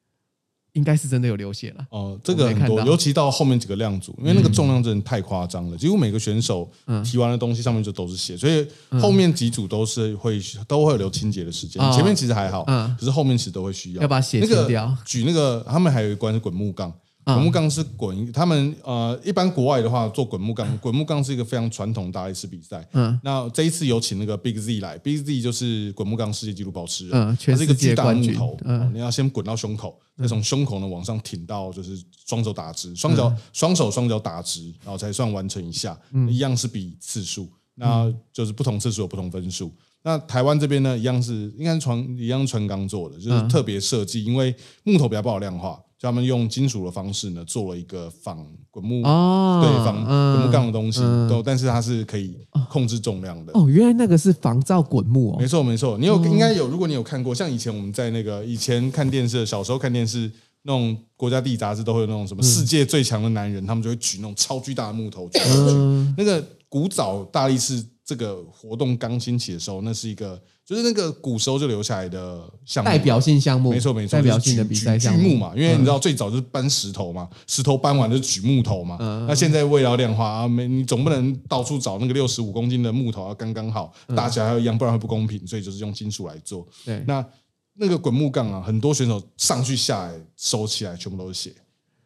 [0.75, 1.85] 应该是真的有流血了。
[1.91, 7.03] 哦，这个很多，尤其到后面几个量组，因为那个重量真的太夸张了，几乎每个选手嗯。
[7.03, 8.65] 提完的东西上面就都是血，所以
[9.01, 14.03] 后面几组都是会都会有留清洁的时间哦，前面其实还好嗯，可是后面其实都会需要。
[14.03, 16.93] 要把血那个清掉举那个他们还有一关是滚木杠。
[17.31, 17.35] 嗯。
[17.35, 22.87] 滚木杠是滚，他们呃，一般国外的话做滚木杠， 滚木杠是一个非常传统的大力士比赛。
[22.93, 23.19] 嗯。
[23.23, 28.35] 那这一次有请那个 Big Z 来，Big Z 就是滚木杠世界纪录保持人，嗯是一个世界巨大的冠军。
[28.35, 28.59] 木头，
[28.93, 39.73] 你要先滚到胸口，再从胸口呢往上挺到就是双手打直，双脚双手双脚打直，然后才算完成一下，一样是比次数，那就是不同次数有不同分数。
[40.03, 52.37] 那台湾这边呢，一样是应该是船一样是船钢做的，就是特别设计，因为木头比较不好量化，他们用金属的方式呢，做了一个仿滚木，哦，对仿嗯滚木杠的东西，都但是它是可以
[52.69, 53.53] 控制重量的。
[53.53, 60.31] 哦，原来那个是防造滚木哦没哦，错没错，你有应该有，如果你有看过，像以前我们在那个以前看电视，小时候看电视。
[60.63, 65.73] 那种国家地理杂志都会有那种什么世界最强的男人，他们就会举那种超巨大的木头举上去。
[65.75, 70.39] 嗯那个古早大力士这个活动刚兴起的时候，那是一个
[70.71, 78.97] 就是那个古时候就留下来的项目，代表性项目，没错没错，代表性的比赛项目嘛，因为你知道最早就是搬石头嘛，石头搬完就举木头嘛。
[79.01, 86.65] 嗯那现在为了要量化啊，没你总不能到处找那个六十五公斤的木头要刚刚好，嗯大小还要一样，不然会不公平，所以就是用金属来做。
[86.85, 87.27] 对，那
[87.75, 91.53] 那个滚木杠啊，很多选手上去下来收起来全部都是血，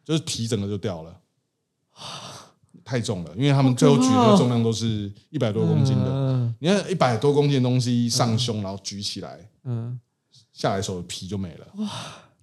[0.03, 1.15] 就是皮整个就掉了。
[2.85, 6.05] 太重了，因为他们最后举的重量都是一百多公斤的。
[6.07, 9.99] 嗯你看一百多公斤的东西上胸，然后举起来，嗯，
[10.53, 11.67] 下来手的皮就没了。
[11.79, 11.89] 哇。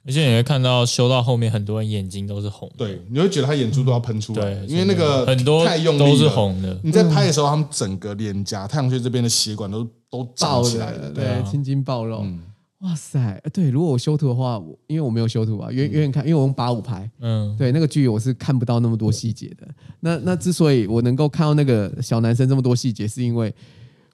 [0.05, 6.29] 而且你会看到修到后面，很多人眼睛都是红的，对，你会觉得他眼珠都要喷出来，对，因为那个很多太用力是。
[6.29, 11.09] 红的，你在拍的时候，他们整个脸颊、太阳穴这边的血管都都胀起来了。
[11.13, 12.41] 对，青筋暴露，嗯
[12.83, 19.69] 哇塞，呃对，如果我修图的话，我因为我没有修图啊，远远远看，因为我用八五拍，嗯，对，那个剧我是看不到那么多细节的。
[20.01, 23.55] 那那之所以我能够看到那个小男生这么多细节，是因为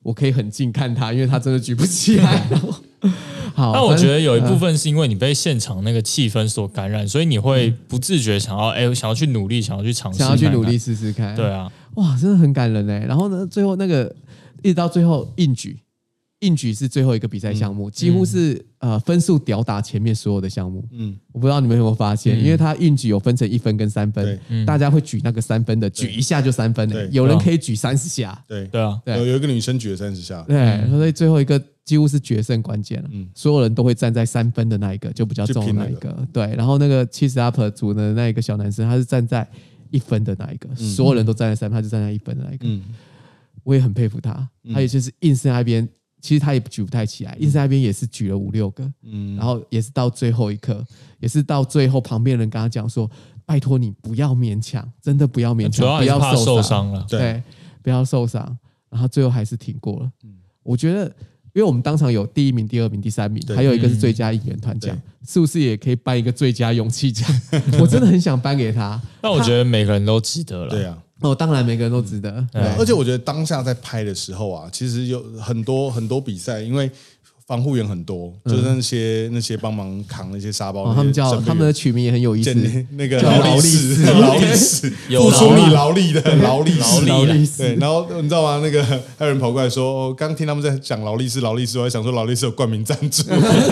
[0.03, 2.47] 我可以很近看他，因为他真的举不起来。
[2.51, 2.75] 然后
[3.55, 10.77] 好，那我觉得有一部分分是因为你被现场那个气氛所感染，所以你会不自觉想要哎，想要去努力，想要去尝试，想要去努力。
[10.77, 13.07] 试试看，对，啊，哇，真的很感人哎。
[13.07, 14.15] 然后呢，最后那个
[14.63, 15.79] 一直到最后硬举，
[16.41, 20.87] 硬举是最后一个比赛项目，几乎是呃分数吊打前面所有的项目。
[20.93, 27.11] 嗯，我不知道你们有没有发现，因为它硬举有分成一分跟三分，大家会举那个三分的，举一下就三分的，对。
[27.13, 28.41] 有人可以举三十下。
[28.47, 28.67] 对。
[28.67, 29.17] 对啊，对。
[29.17, 33.11] 有有一个女生举了三十下，对，所以最后一个几乎是决胜关键了。
[33.35, 36.27] 所有人都会站在三分的那一个，就比较重的那一个。
[36.33, 39.45] 对，然后那个七十 up 组的那一个小男生，他是站在
[39.91, 42.69] 一分的那一个，所有人都站在三分，他就站在一分的那一个。
[42.69, 42.83] 嗯，
[43.65, 45.87] 我也很佩服他，他也就是硬是那边，
[46.21, 50.85] 其实他也举不太起来，硬是那边也是举了五六个，嗯然后也是到最后一刻，
[51.21, 53.09] 也是到最后旁边人跟他讲说
[53.47, 57.07] ：“拜托你不要勉强，真的不要勉强，主要不要怕受伤，了。
[57.09, 57.43] 对对，
[57.83, 58.59] 不要受伤。”
[58.91, 60.11] 然后最后还是挺过了。
[60.25, 61.07] 嗯我觉得，
[61.55, 64.95] 因为我们当场有第一名、第二名、第三名，对还有一个是最佳演员团奖，
[65.27, 67.27] 是不是也可以颁一个最佳勇气奖？
[67.81, 69.01] 我真的很想颁给他。
[69.23, 70.71] 那我觉得每个人都值得了。
[70.71, 70.99] 对啊。
[71.21, 72.31] 哦，当然每个人都值得。
[72.53, 72.63] 对。
[72.79, 76.91] 而且我觉得当下在拍的时候啊，其实有很多很多比赛，因为
[77.47, 82.55] 防护员很多，就是那些那些帮忙扛那些沙包哦，他们叫他们的取名也很有意思，
[82.93, 87.57] 那个叫劳力士，士 劳力士，有付出劳力你劳力的劳力士，劳力士。
[87.57, 88.61] 对，然后你知道吗？
[88.63, 93.23] 那个还有人跑过来说，哦刚听他们在讲劳力士，劳力士，我还想说劳力士有冠名赞助，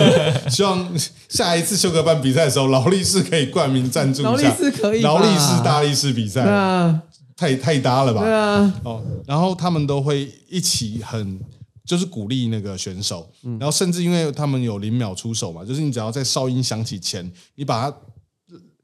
[0.49, 0.89] 希望
[1.29, 4.31] 下一次修格办比赛的时候，劳力士可以冠名赞助一下。
[4.31, 5.09] 劳力士可以吧？
[5.09, 6.41] 劳力士大力士比对赛。
[6.41, 6.99] 啊，
[7.37, 8.21] 太太搭了吧？
[8.21, 11.39] 对啊，哦，然后他们都会一起很
[11.85, 17.97] 就是鼓励那个选手，嗯然后甚至因为他们有零秒出手嘛，就是你只要在哨音响起前，你把它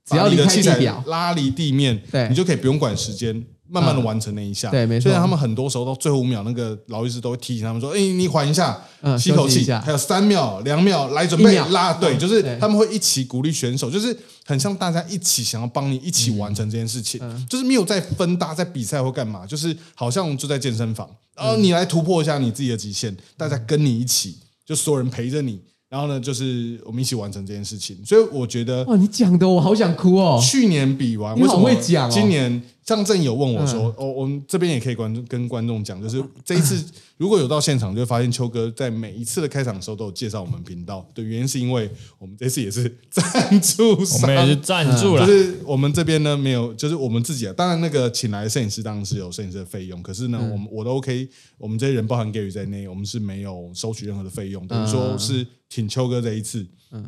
[0.05, 3.43] 只要你的器材拉离地面，对你就可以不用管时间。
[3.73, 5.05] 慢慢的完成那一下，对没错。
[5.05, 21.49] 虽然他们很多时候到最后五秒，那个劳力士都会提醒他们说：“哎，你缓一下，嗯吸口气，还有三秒、两秒，来准备拉。”对，嗯就是他们会一起鼓励选手，就是很像大家一起想要帮你一起完成这件事情，嗯就是没有在分大家在比赛或干嘛，就是好像就在健身房，然嗯。
[21.49, 25.59] 后你来突破一下你自己的极限，大家跟你一起，就所有人陪着你，
[25.89, 27.97] 然后呢，就是我们一起完成这件事情。
[28.05, 32.11] 所以我觉得哇，你讲的我好想哭哦，去年比完，你么会讲哦。
[32.13, 36.83] 今年张正有问我说嗯：“哦，我们这边也可以观众跟观众讲，就是这一次
[37.17, 41.05] 如果有到现场，就会发现秋哥在每一次的开场的时候都有介绍我们频道。
[41.13, 50.53] 对，原因是因为我们这次也是 赞助我商，们也是赞助了就，是我们这边呢没有，就是我们自己啊，当然那个请来的摄影师当然是有摄影师的费用，可是呢，嗯。
[50.53, 56.63] 我们我都 OK，我们这些人包含 Gary 在内，我们是没有收取任何的费用，等于嗯说是请秋哥这一次，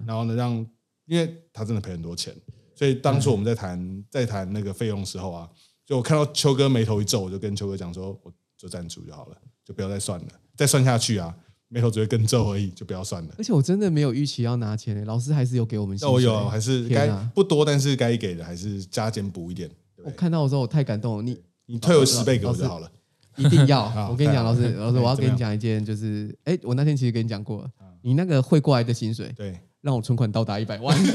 [0.08, 0.54] 然后呢让，
[1.06, 2.34] 因为他真的赔很多钱，
[2.74, 5.48] 所以当初我们在谈在谈那个费用的时候啊，
[5.86, 11.36] 就我看到秋哥眉头一皱，我就跟秋哥讲说，我就赞助就好了，就不要再算了，再算下去啊，
[11.68, 13.36] 眉头只会更皱而已，就不要算了。
[13.38, 16.28] 而且我真的没有预期要拿钱诶，老师还是有给我们薪那我水。
[16.28, 19.70] 有还是该天啊不多，但是该给的还是加减补一点。
[19.70, 22.92] 对不对我看到的时候我太感动了，你你退我十倍给我就好了。
[23.38, 24.10] 一定要 好。
[24.10, 27.70] 我跟你讲，太好老师，老师，我要 跟你讲一件，就是，哎，我那天其实跟你讲过了，
[28.02, 30.98] 你那个汇过来的薪水，对，让我存款到达一百万。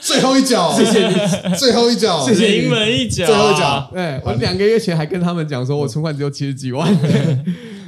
[0.00, 1.14] 最后一脚，谢谢你，
[1.56, 6.92] 最后一脚，谢谢临门一脚，最后一脚，对我两个月前还跟他们讲说，我存款只有七十几万。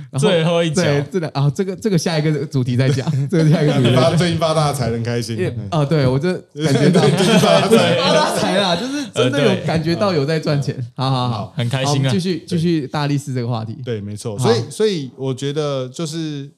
[0.09, 0.85] 然后最后一脚。
[0.85, 3.96] 对，这个啊，这个这个下一个主题再讲， 这个下一个主题。
[3.96, 5.37] 发最近发大财很开心。
[5.68, 6.33] 啊，对我这
[6.64, 7.01] 感觉到。
[7.01, 10.77] 最近发大财，发大财啦，就是真的有感觉到有在赚钱。
[10.94, 12.09] 好好好，很开心啊。
[12.11, 13.77] 继续继续大力士这个话题。
[13.85, 14.38] 对，没错。
[14.38, 16.49] 所以，所以我觉得就是，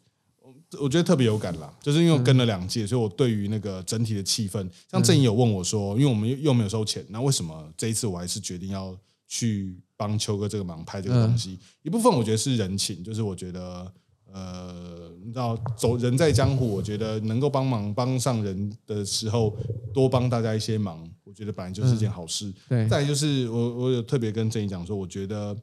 [0.81, 11.59] 我觉得特别有感啦，就是因为我跟了两届，所以我对于那个整体的气氛，像郑怡有问我说，因为我们又又没有收钱，那为什么这一次我还是决定要去帮秋哥这个忙拍这个东西？
[11.83, 13.91] 一部分我觉得是人情，就是我觉得。
[14.31, 19.57] 呃，你知道，走人在江湖，我觉得能够帮忙帮上人的时候，
[19.95, 22.53] 多帮大家一些忙，我觉得本来就是件好事。
[22.69, 25.57] 对再来就是我我有特别跟郑怡讲说，我觉得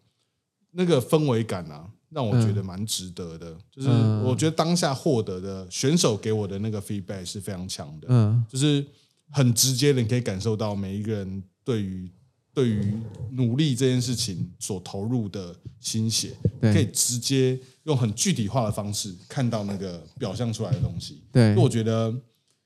[0.71, 3.53] 那个氛围感啊，让我觉得蛮值得的。
[3.69, 8.83] 就是嗯我觉得当下获得的选手给我的那个 feedback 是非常强的，嗯就是
[9.31, 12.09] 很直接的，你可以感受到每一个人对于
[12.53, 12.97] 对于
[13.31, 21.21] 努力这件事情所投入的心血，可以直接用很具体化的方式看到那个表象出来的东西。
[21.33, 22.15] 对我觉得，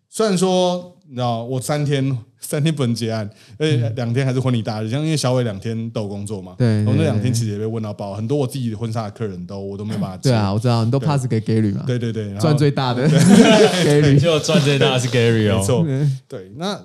[0.10, 10.30] 虽然说你知道我三天三天不能结案，而且两天还是婚礼大日，像因为小伟两天都有工作嘛，对对我那两天其实也被问到爆，很多我自己婚纱的客人都我都没有办法接。
[10.30, 13.08] 对啊，我知道你都 pass 给 Gary 嘛，对对对，赚最大的
[13.86, 14.20] Gary。
[14.20, 15.86] 就赚最大的是 Gary 哦，没错，
[16.28, 16.82] 对，那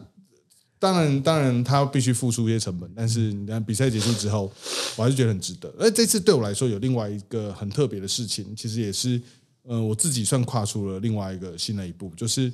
[0.78, 4.52] 当然，当然他必须付出一些成本，但是你看比赛结束之后，
[4.96, 5.72] 我还是觉得很值得。
[5.78, 9.18] 而这次对我来说有另外一个很特别的事情，其实也是，
[9.62, 12.52] 呃，我自己算跨出了另外一个新的一步，就是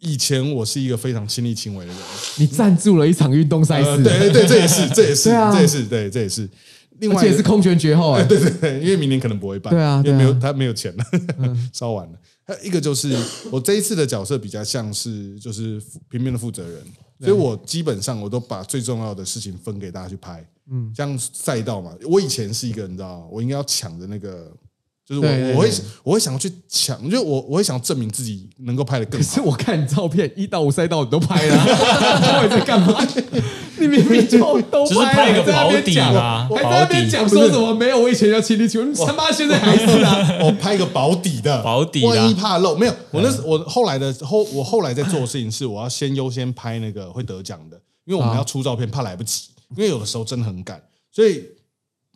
[0.00, 2.00] 以前我是一个非常亲力亲为的人，
[2.36, 6.48] 你赞助了一场运动赛呃，事，对对对，这也是，这也是，这也是，对，这也是。
[7.00, 8.22] 另而外一个且是空前绝后哎。
[8.28, 11.04] 对对对，因为明年可能不会办，对啊因为没有他没有钱了，
[11.72, 12.12] 烧完了。
[12.46, 13.16] 还有一个就是
[13.50, 15.80] 我这一次的角色比较像是就是
[16.10, 16.82] 平面的负责人，
[17.20, 24.52] 所以我基本上我都把最重要的事情分给大家去拍，嗯，像赛道嘛，我以前是一个你知道，我应该要抢的那个。
[25.06, 25.70] 就是我对对我会
[26.02, 29.26] 我会想要去抢，就我我会想要证明自己能够拍的更好。
[29.26, 33.06] 可是我看你照片，一到五赛道你都拍了啊， 到底在干嘛？
[33.76, 38.00] 你明明就都就是拍了，拍个还在那边保底讲嘛还在那边讲说什么没有？
[38.00, 40.38] 我以前要亲力亲为，三八现在还是啊。
[40.40, 42.94] 我 拍一个保底的，保底的万一怕漏，没有。
[43.10, 51.44] 我那时我后来的后，我后来在做的事情是，我要先优先拍那个会得奖的，因为我们好要出照片，怕来不及，因为有的时候真的很赶，所以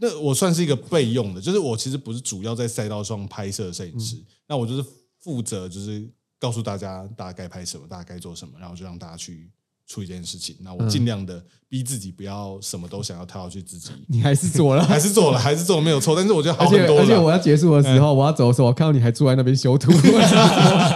[0.01, 4.85] 那我算是一个备用的，就是我其实不是主要在赛道上拍摄的摄影师，那我就是
[5.19, 6.09] 负责就是
[6.39, 9.51] 告诉大家大家该拍什么，大家该做什么，然后就让大家去
[9.89, 10.55] 处理这件事情。
[10.61, 13.91] 那嗯我尽量的逼自己不要什么都想要跳下去自己。
[14.07, 14.85] 你 还是做了。
[14.85, 17.31] 还是做了，还是做了没有错，但是我觉得好很多而且我。
[17.31, 19.91] 要结束的时候，我要走的时候，我看到你还坐在那边修图，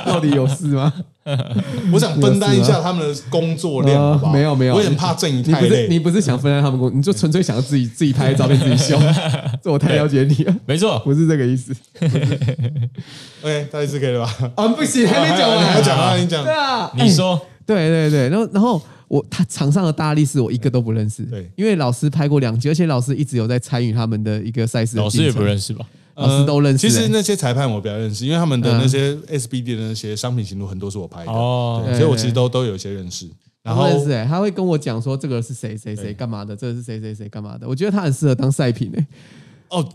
[0.07, 0.93] 到底有事吗？
[1.93, 4.33] 我想分担一下他们的工作量， 呃好不好？
[4.33, 5.89] 没有没有我有点怕正义你不是太累。
[5.89, 8.99] 你不是想分担他们工，你就纯粹想要自己自己拍照片自己修，
[9.63, 11.73] 这我太了解你了，没错，不是这个意思
[13.43, 14.53] OK，大概是可以了吧？
[14.57, 14.69] 啊！
[14.69, 16.53] 不行，还没讲完，还要讲啊，你讲对。
[16.53, 21.51] 啊，你说对对对，然后然后我他场上的大力士我一个都不认识，对。
[21.57, 25.87] 因为老师拍过两集，而且老师一直有在参与他们的一个赛事，老师也不认识吧？
[26.15, 26.91] 老师都认识、欸。
[26.91, 31.83] 其实那些裁判我比较认识，因为他们的那些 SBD 的那些商品行路很多是我拍的，哦。
[31.87, 33.27] 对所以我其实都都有一些认识。
[33.63, 37.69] 然后认识、欸，他会跟我讲说这个是谁谁谁干嘛的，这个是谁谁谁干嘛的。
[37.69, 39.07] 我觉得他很适合当赛品诶、欸。
[39.69, 39.89] 哦，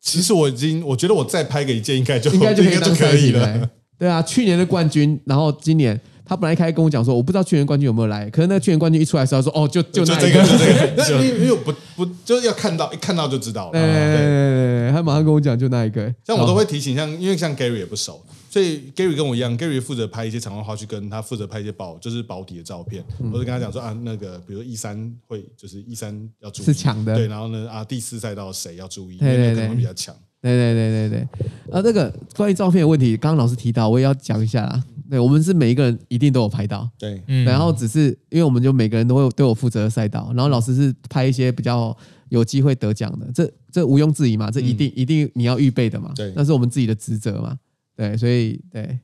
[0.00, 2.62] 其实我已经我觉得我再拍个一件应该就应该就
[2.94, 3.68] 可以了。
[3.98, 13.72] 对啊，去年的冠军，然后今年他本来一开始跟我讲说，我不知道去年冠军有没有来，可是那个去年冠军一出来的时候，他说哦，就就那这个，就这个，那因为因为我不不就是要看到一看到就知道了。
[13.72, 23.02] 对对对对，对对，他马上跟我讲就那一个，像我都会提醒，像因为像 Gary 也不熟，所以 Gary 跟我一样，Gary 负责拍一些场外花絮，跟他负责拍一些保就是保底的照片。
[23.20, 30.14] 嗯我就跟他讲说啊，那个比如说一三会就是一三要注意是强的对，然后呢啊第四赛道谁要注意，因对对为那可能比较强。
[30.40, 34.84] 对对对对对，啊，这个关于照片的问题，刚刚老师提到，我也要讲一下啦。
[35.10, 41.96] 对我们是每一个人一定都有拍到，对，嗯然后只是因为我们就每个人都会有都有负责的赛道，然后老师是拍一些比较
[42.28, 47.58] 有机会得奖的，这这毋庸置疑嘛，这一定、一定你要预备的嘛，对那是我们自己的职责嘛，
[47.96, 48.98] 对，所以对，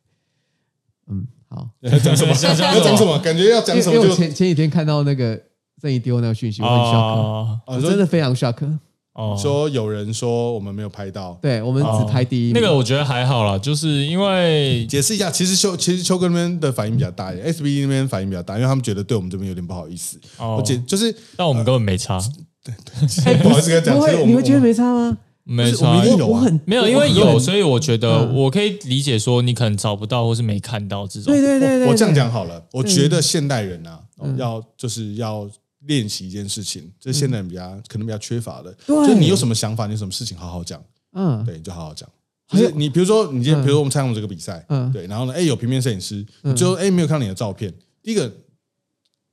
[1.07, 2.34] 嗯，好， 要讲什么？
[2.34, 3.18] 想讲要讲什么？
[3.20, 5.40] 感觉要讲什因为因为我就前前几天看到那个
[5.80, 8.78] 郑怡丢那个讯息，我很 shock，、我真的非常 shock，
[9.14, 11.38] 哦，说有人说我们没有拍到。
[11.40, 20.18] 对我们只拍第一名，那个我觉得还好啦，就是因为 解释一下，其实秋其实秋哥那边的反应比较大一点，SBD 那边反应比较大，因为他们觉得对我们这边有点不好意思。
[20.38, 22.18] 哦我解就是但我们根本没差，
[23.42, 25.16] 不好意思跟他讲，不会，其实我们你会觉得没差吗？
[25.46, 26.08] 没不是我们差一。
[26.08, 31.32] 定有啊我很没有，因为有，所以我觉得嗯我可以理解说你可能找不到或是没看到这种。
[31.32, 35.46] 对对对对，我这样对讲好了，我觉得现代人啊，哦要就是要
[35.87, 38.97] 练习一件事情，这是现在比较可能比较缺乏的，对。
[39.07, 40.82] 就是你有什么想法，你有什么事情好好讲，
[41.12, 42.09] 嗯，对，你就好好讲。
[42.49, 43.62] 就是你比如说你今天，嗯。
[43.62, 44.91] 比如说我们参加我们这个比赛，嗯。
[44.93, 47.72] 对，然后呢，哎，有平面摄影师，你就哎没有看到你的照片，
[48.03, 48.32] 第一个。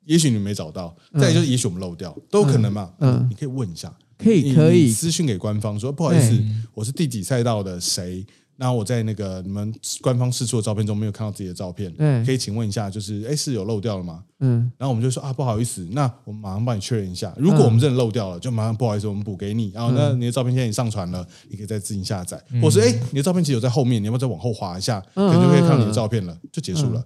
[0.05, 2.91] 也许你没找到，再就是也许我们漏掉，都有可能嘛。
[2.97, 3.19] 嗯。
[3.19, 4.85] 嗯，你可以问一下，可以你可以。
[4.85, 6.43] 你私讯给官方说不好意思，
[6.73, 8.25] 我是第几赛道的谁，
[8.61, 14.23] 然后我在那个你们官方试出的照片中没有看到自己的照片对，可以请问一下，就是哎是有漏掉了吗？
[14.39, 14.71] 嗯。
[14.77, 19.71] 然后我们就说啊不好意思，那我们马上帮你确认一下，如果我们真的漏掉了，就马上不好意思，我们补给你。
[19.73, 27.03] 然后那你的照片现在已经上传了，你可以再自行下载，或是哎你的照片其实有在后面，你要不要再往后滑一下，可能就可以看到你的照片了，就结束了。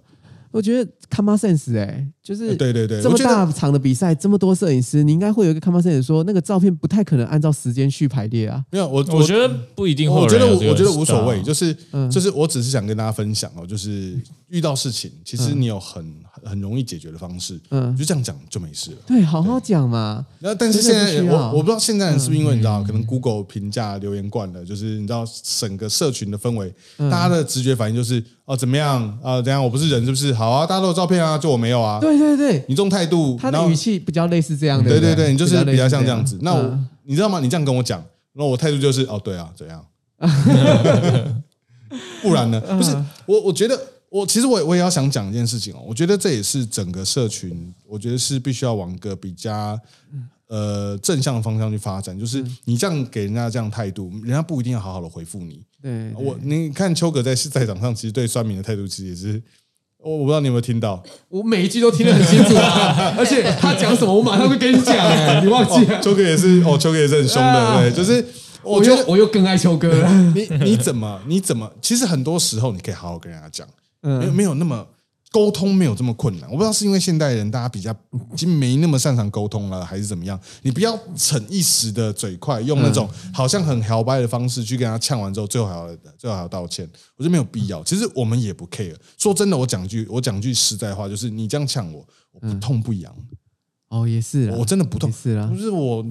[0.56, 8.64] 我觉得 common sense 哎、就是对对对这么大场的比赛，这么多摄影师，你应该会有一个 common sense 说，那个照片不太可能按照时间序排列啊。
[8.70, 11.42] 没有我我觉得不一定会我觉得我我觉得无所谓，啊。
[11.42, 12.10] 就是嗯。
[12.10, 16.02] 就是我只是想跟大家分享哦，就是遇到事情，其实你有很
[16.32, 18.96] 很很容易解决的方式，嗯就这样讲就没事了。
[19.06, 20.24] 对，好好讲嘛。
[20.38, 25.24] 那但是真现在我我不知道现在人是不是因为你知道，可能 Google 评价留言惯了，就是你知道
[25.58, 29.42] 整个社群的氛围，嗯大家的直觉反应就是哦怎么样啊？
[29.42, 30.32] 怎样我不是人是不是？
[30.32, 31.98] 好啊，大家都有照片啊，就我没有啊。
[32.00, 34.84] 对对对，你这种态度，他的语气比较类似这样的。
[34.84, 36.38] 不对对对，你就是比较像这样子。
[36.42, 36.54] 那
[37.04, 37.40] 你知道吗？
[37.40, 38.02] 你这样跟我讲，
[38.34, 39.84] 那我态度就是哦对啊，怎样？
[42.22, 42.60] 不然呢？
[42.76, 42.90] 不是
[43.26, 43.78] 我，我觉得
[44.10, 45.82] 我其实我也我也要想讲一件事情哦。
[45.86, 49.78] 我觉得这也是整个社群，我觉得是必须要往个比较
[50.48, 52.18] 呃正向的方向去发展。
[52.18, 55.62] 就是你这样给人家这样态度，人家不一定要好好的回复你。
[55.82, 59.42] 对，对我你看秋哥在赛场上，其实对酸民的态度其实也是。
[59.98, 66.00] 我我不知道你有没有听到，我每一句都听得很清楚啊，而且他讲什么，我马上就跟你讲哎，你忘记了？
[66.00, 68.24] 秋哥也是哦，秋哥也是很凶的，啊对，就是
[68.62, 70.32] 我我觉得又我又更爱秋哥了。
[70.32, 71.68] 你你怎么你怎么？
[71.82, 73.66] 其实很多时候你可以好好跟人家讲，
[74.06, 74.86] 嗯没有没有那么
[75.32, 76.48] 沟通没有这么困难。
[76.48, 77.90] 我不知道是因为现代人大家比较
[78.32, 80.40] 已经没那么擅长沟通了，还是怎么样？
[80.62, 87.82] 你不要逞一时的嘴快，用那种好像很摇摆的方式去跟他呛完之后，最后还要最后还要道歉，我觉得没有必要。
[87.82, 88.94] 其实我们也不 care。
[89.18, 93.14] 说真的，我讲句我讲句实在话，就是你这样呛我，我不痛不痒，
[93.88, 95.12] 哦，也是，我真的不痛。
[95.12, 95.58] 是啦不。
[95.58, 96.06] 是我。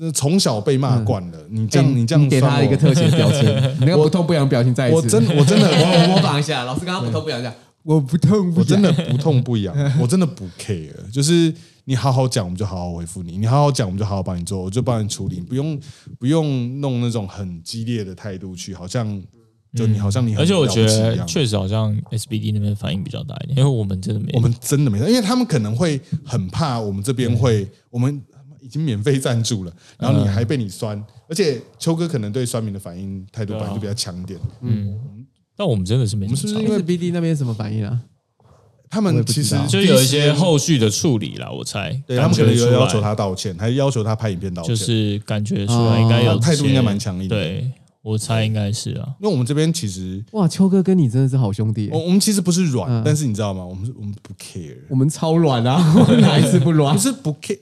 [0.00, 3.44] 嗯从小被骂惯了，你这样、哎你这样给他一个特写表情，
[3.80, 4.96] 你 那个不痛不痒表情再一次。
[4.96, 10.90] 我真我真的我我模仿一下，老师刚刚不痛不痒讲，我不痛不我真的不痛不痒，我真的不 care。
[11.12, 11.52] 就是
[11.84, 15.78] 你好好讲，我们就好好回复你；你好好讲，我们就好好帮你做，我就帮你处理，不用
[16.18, 19.22] 不用弄那种很激烈的态度去，好像
[19.74, 28.20] 就你好像你很而且我觉得确实好像 SBD 那边反应比较大一点，因为我们真的没，我们真的没，因为他们可能会很怕我们这边会，我们已
[28.70, 30.98] 经免费赞助了，然后你还被你酸，
[31.28, 34.40] 而且秋哥可能对酸民的反应态度本来就比较强一点，
[35.54, 38.00] 但我们真的是没什么我们是不是因为 SBD 那边什么反应啊？
[38.88, 47.70] 他们其实就有一些后续的处理啦，我猜，对他们可能有要求他道歉，还要求他拍影片道歉，就是感觉出来应该有哦态度应该蛮强硬的对，
[48.02, 51.90] 我猜应该是啊，因为我们这边其实哇，秋哥跟你真的是好兄弟耶。
[51.92, 53.02] 我，我们其实不是软，嗯。
[53.04, 53.64] 但是你知道吗？
[53.64, 56.94] 我们是我们不 care，我们超软啊， 我们哪一次不软？
[56.94, 57.00] 不？
[57.00, 57.58] 是不 care，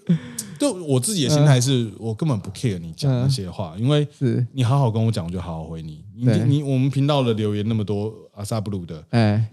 [0.58, 6.04] 就我自己的心态是我根本不 care 你讲那些话，因为是，你好好跟我讲，我就好好回你。
[6.14, 6.44] 你对。
[6.46, 9.44] 你我们频道的留言那么多阿萨布鲁的哎，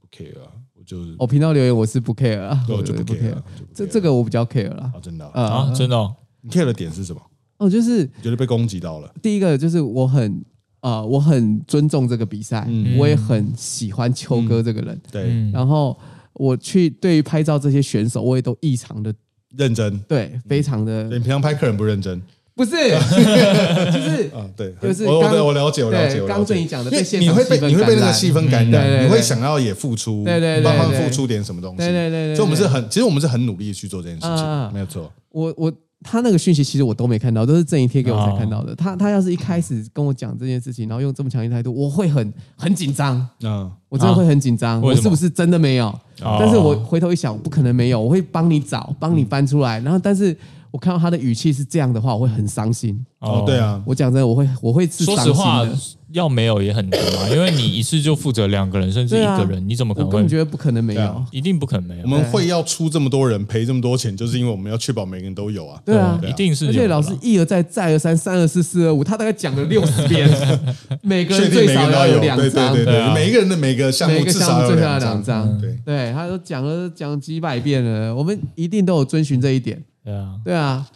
[0.00, 4.90] 不 care 啊，我就是我频道留言我是不 care 啊，对我就不不 care，啊就不这 care 这个我比较 care 啦。
[4.94, 7.20] 啊，真的啊，啊啊，真的哦，你 care 的点是什么？
[7.60, 9.14] 哦，就是你觉得被攻击到了？
[9.22, 10.42] 第一个就是我很
[10.80, 12.96] 呃，我很尊重这个比赛，嗯。
[12.96, 15.94] 我也很喜欢秋哥这个人，对，嗯，然后
[16.32, 19.12] 我去对于拍照这些选手，我也都异常的
[19.54, 19.98] 认真。
[20.08, 22.20] 对，非常的你平常拍客人不认真。
[22.54, 24.44] 不是， 就是啊？
[24.56, 26.54] 对，就是我我刚对我了解，我了解，对刚我了解。
[26.54, 28.14] 正你讲的因为现你会被氛你会被那个感染。
[28.14, 31.08] 气氛感染，你会想要也付出，对对对帮他们对。
[31.08, 31.78] 付出点什么东西。
[31.78, 35.10] 对对对对所以我们是很，其实我们是很努力地去做这件事情，没有错。
[35.30, 35.72] 我我
[36.02, 38.74] 他那个讯息其实我都没看到，都是郑怡贴给我才看到哦的。
[38.74, 44.80] 他他要是一开始跟我讲这件事情，然后用这么强硬态度，我会很很紧张，嗯，我真的会很紧张。
[44.80, 45.86] 我是不是真的没有？
[46.22, 49.78] 哦但是我回头一想，不可能没有，我会帮你找，帮你翻出来。
[49.80, 50.36] 然后，但是
[50.70, 53.04] 我看到他的语气是这样的话，我会很伤心。
[53.18, 55.78] 哦，对，啊，我讲真的，我会我会是说伤心实话的。，
[56.12, 60.16] 要没有也很难嘛， 因为你一次就负责两个人甚至一个人，你怎么可能会？
[60.16, 61.24] 我根本觉得不可能没有啊。
[61.30, 65.80] 一定不可能没有我，们会要出这么多人赔这么多钱，就是因为我们要确保每个人都有啊。
[65.84, 66.80] 对啊，一定是有的啦。
[66.80, 70.28] 而且老师一而再再而三三而四四而五，他大概讲了六十遍，
[71.02, 75.60] 每个人定每个人都最少要有对两张对，对对啊，每一个人的每个项目每个至少要有项目最少要两两张。
[75.60, 79.82] 对，对，他都讲了讲几百遍了，我们一定都有遵循这一点。
[80.02, 80.86] 对啊，对啊，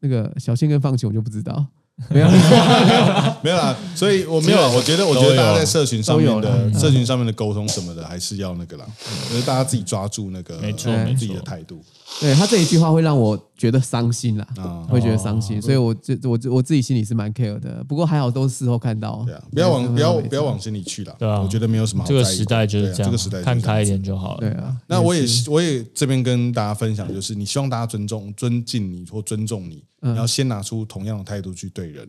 [0.00, 1.66] 那个小线跟放弃我就不知道，
[2.10, 2.28] 没有
[3.42, 4.68] 没有啦，所以我没有啊。
[4.74, 8.84] 我觉得，我觉得大家在社群上面的社群上面的沟通什么的，还是要那个啦。
[9.30, 11.80] 就是大家自己抓住那个没错呃没自己的态度
[12.20, 14.86] 对他这一句话会让我觉得伤心啦，啊。
[14.88, 17.84] 会觉得伤心，所以我这我我自己心里是蛮 care 的。
[17.84, 21.14] 不过还好都是事后看到，对啊，不要往不要不要往心里去了。
[21.18, 24.40] 对啊我觉得没有什么这个时代就是这样，啊这个时代看开一点就好了。
[24.40, 32.08] 对啊，那我也我也这边跟大家分享，就是你希望大家尊重、尊敬你或尊重你，嗯你要先拿出同样的态度去对人。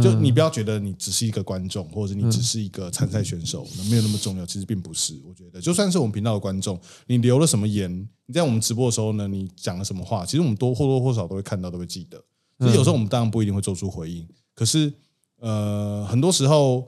[0.00, 4.46] 就你不要觉得你只是一个观众，或者你只是一个参赛选手，没有那么重要。
[4.46, 6.78] 其实并不是，我觉得就算是我们频道的观众，
[7.08, 12.22] 你留了什么言，你在我们直播的时候呢，你讲了什么话，其实我们多或多或少都会看到，都会记得。
[12.60, 14.24] 所以有时候我们当然不一定会做出回应，
[14.54, 14.92] 可是
[15.40, 16.86] 呃，很多时候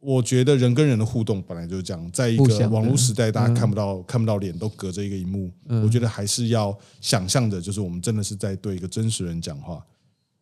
[0.00, 5.50] 我觉得人跟人的互动本来就是这样，在一个网络时代，大家看不到、看不到脸，都隔着一个荧幕，
[5.82, 9.82] 我觉得还是要想象着，就是我们真的是在对一个真实人讲话。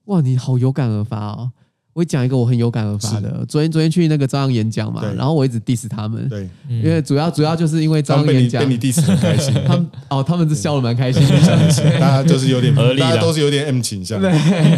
[0.07, 1.53] 哇，你好有感而发哦！
[1.99, 8.63] 我讲一个我很有感而发的，昨天昨天去那个朝阳演讲嘛，然后我一直 diss 他们，对，因为主要主要就是因为朝阳演讲。
[8.63, 11.21] 你被，你 diss 很开心， 他们哦他们是笑的蛮开心，
[11.99, 14.21] 大家就是有点，合理大家都是有点 M 倾向。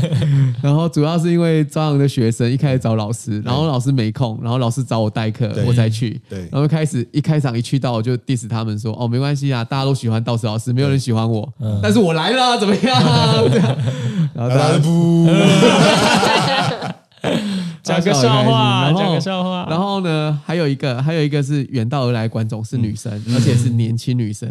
[0.62, 6.18] 然后主要是因为朝阳的学生一开始找老师，然后老师没空，然后老师找我代课，我才去。
[6.26, 6.48] 对。
[6.50, 11.46] 然后开始一开场一去到我就 diss 他们说哦没关系啊，大家都喜欢道士老师，没有人喜欢我，
[11.82, 13.02] 但是我来了怎么样？
[14.32, 15.26] 然后大家大家不，
[17.82, 19.66] 讲个笑话，讲个笑话。
[19.68, 24.48] 然后呢，还有一个还有一个是远道而来观众是女生，而且是年轻女生。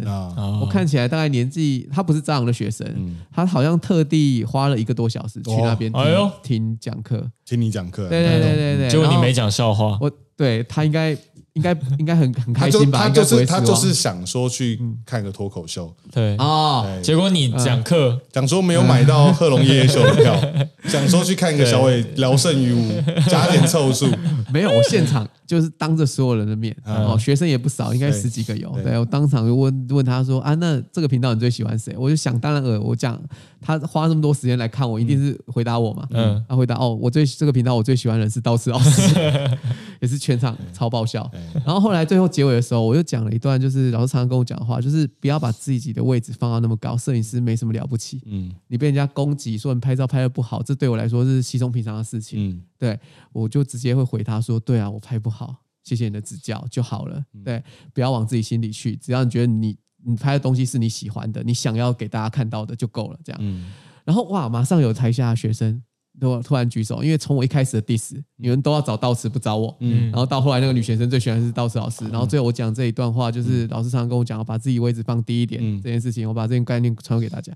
[0.60, 3.16] 我看起来大概年纪，她不是朝阳的学生，嗯。
[3.32, 6.30] 她好像特地花了一个多小时去那边听、哎呦。
[6.42, 7.30] 听讲课。
[7.44, 11.16] 听你讲课，对对对对对，结果你没讲笑话，我对她应该
[11.54, 13.00] 应该应该很很开心吧？
[13.02, 20.40] 他就是他就是想说去看个脱口秀，对，啊，结果你讲课，讲说没有买到贺龙夜夜秀的票，
[20.88, 24.06] 想说去看个小伟聊胜于无，加点凑数，
[24.52, 28.70] 没有，我现场就是当着所有人的面，哦，学生也不少，应该十几个有。
[28.74, 31.92] 对对我当场就问问他说啊，那这个频道你最喜欢谁？
[31.98, 33.20] 我就想当然尔，我讲
[33.60, 36.06] 他花那么多时间来看我，一定是回答我嘛。
[36.10, 39.12] 嗯嗯，他回答哦，我最这个频道我最喜欢的人是道士老师，
[40.00, 41.28] 也是全场超爆笑。
[41.66, 48.20] 然后后来最后结尾的时候，我又讲了一段，就是老师常常跟我讲的话，就是不要把自己的位置放到那么高，摄影师没什么了不起。
[48.24, 52.50] 嗯你被人家攻击说你拍照拍的不好，这对我来说是稀松平常的事情。
[52.50, 52.98] 嗯对
[53.30, 55.54] 我就直接会回他说：“对啊，我拍不好，
[55.84, 57.22] 谢谢你的指教就好了。
[57.44, 57.62] 对，
[57.92, 63.20] 不要往自己心里去，只要你觉得你你拍的东西是你喜欢的，你想要给大家看到的就够了。
[63.22, 63.70] 这样，嗯，
[64.06, 65.82] 然后哇，马上有台下的学生
[66.18, 77.52] 突突然举手，因为从我一开始的 diss，你们都要找道词不找我，嗯，然后到后来那个女学生最喜欢的是道词老师，然后最后我讲这一段话，就是老师常常跟我讲，要把自己位置放低一点、这件事情，我把这件概念传授给大家。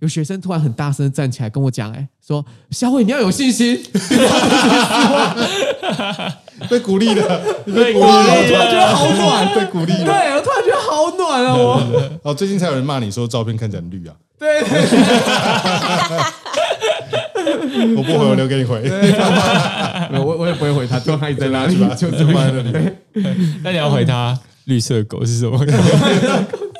[0.00, 3.82] 有学生突然很大声地站起来跟我讲，哎，说小伟你要有信心，
[6.68, 10.04] 被鼓励了， 被鼓励了，我励突然觉得好暖，被鼓励了。
[10.04, 11.80] 对我突然觉得好暖啊，我，
[12.24, 14.76] 哦，最近才有人骂你说照片看起来很绿啊，对对。
[17.96, 18.82] 我不回，我留给你回。
[18.82, 19.12] 对，
[20.18, 22.90] 我我也不会回他，就他一直在那里，就这放在么那里。
[23.62, 25.58] 那你要回他绿色狗是什么？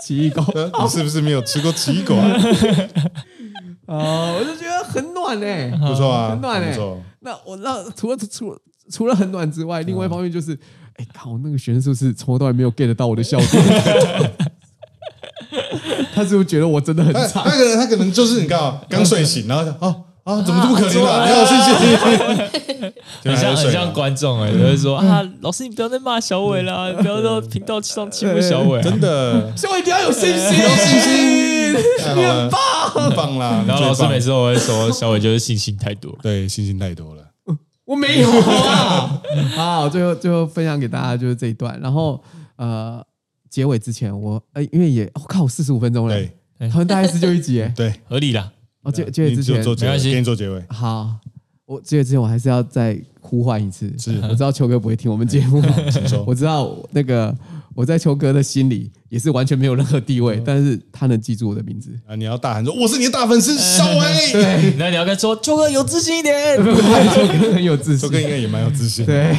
[0.03, 0.42] 奇异狗。
[0.55, 2.32] 呃你是不是没有吃过奇异果啊？
[3.86, 6.76] 哦，我就觉得很暖哎、不错啊，很暖哎。
[7.20, 8.59] 那我那除了除了
[8.90, 10.59] 除了很暖之外，另外一方面就是，
[10.97, 14.32] 哎、靠，那个学生是不是从头到尾没有 get 到我的笑点？
[16.14, 17.42] 他是不是觉得我真的很他差？
[17.44, 21.24] 他可能他可能就是你看啊，刚睡醒，然后就哦啊，怎么这么可怜啊？
[21.24, 21.72] 没有信心。
[23.22, 28.82] 很像很像关，观众哎，就会说啊，老师你不要再骂小伟啦，不要到频道上欺负小伟啊。
[28.82, 31.72] 真的所以我一定要有信心，有信心，
[32.16, 32.60] 你了很棒。
[32.90, 33.64] 很棒啦。
[33.68, 36.12] 然后老师每次都会说小伟就是信心太多。
[36.20, 37.22] 对信心太多了，
[37.84, 39.22] 我没有啊。
[39.54, 42.20] 好，最后最后分享给大家就是这一段，然后
[42.56, 43.00] 呃，
[43.48, 47.72] 结尾之前我呃，因为也我、靠四十五分钟了，对他们大概是就一集哎。
[47.76, 47.92] 对。
[48.08, 48.50] 合理啦，
[48.87, 50.62] 哦，结结尾之前没关系给你做结尾。
[50.68, 51.18] 好，
[51.66, 53.93] 我结尾之前我还是要再呼唤一次。
[53.99, 55.61] 是 我知道秋哥不会听我们节目，
[56.24, 57.37] 我知道那个
[57.74, 61.91] 我在秋哥的心里也是完全没有任何地位，但是他能记住我的名字。
[62.07, 66.57] 啊，你要大喊说我是你的大粉丝小伟， 对，那你要跟他说秋哥有自信一点。
[66.57, 68.20] 秋哥很有自信秋哥。
[68.20, 69.12] 应该也蛮有自信的。
[69.12, 69.37] 对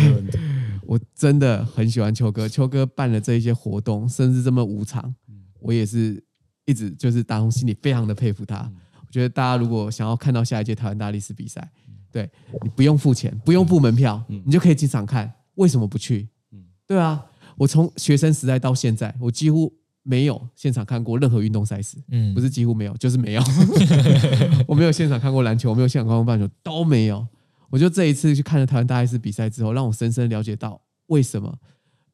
[0.85, 5.15] 我真的很喜欢秋哥，秋哥办了这一些活动，甚至这么无偿，
[5.59, 6.21] 我也是
[6.65, 8.69] 一直就是打从心里非常的佩服他。
[9.07, 11.71] 我觉得大家如果想要看到下一届台湾大力士比赛，
[12.11, 12.29] 对
[12.61, 16.27] 你不用付钱，不用付门票，你就可以进场看，为什么不去？
[16.85, 17.25] 对啊，
[17.57, 23.41] 我从学生时代到现在，我几乎没有现场看过任何运动赛事，嗯不是几乎没有，就是没有。
[24.67, 27.25] 我没有现场看过篮球，我没有现场看过棒球，都没有。
[27.69, 31.57] 我就这一次去看了台湾大力士比赛之后，让我深深了解到为什么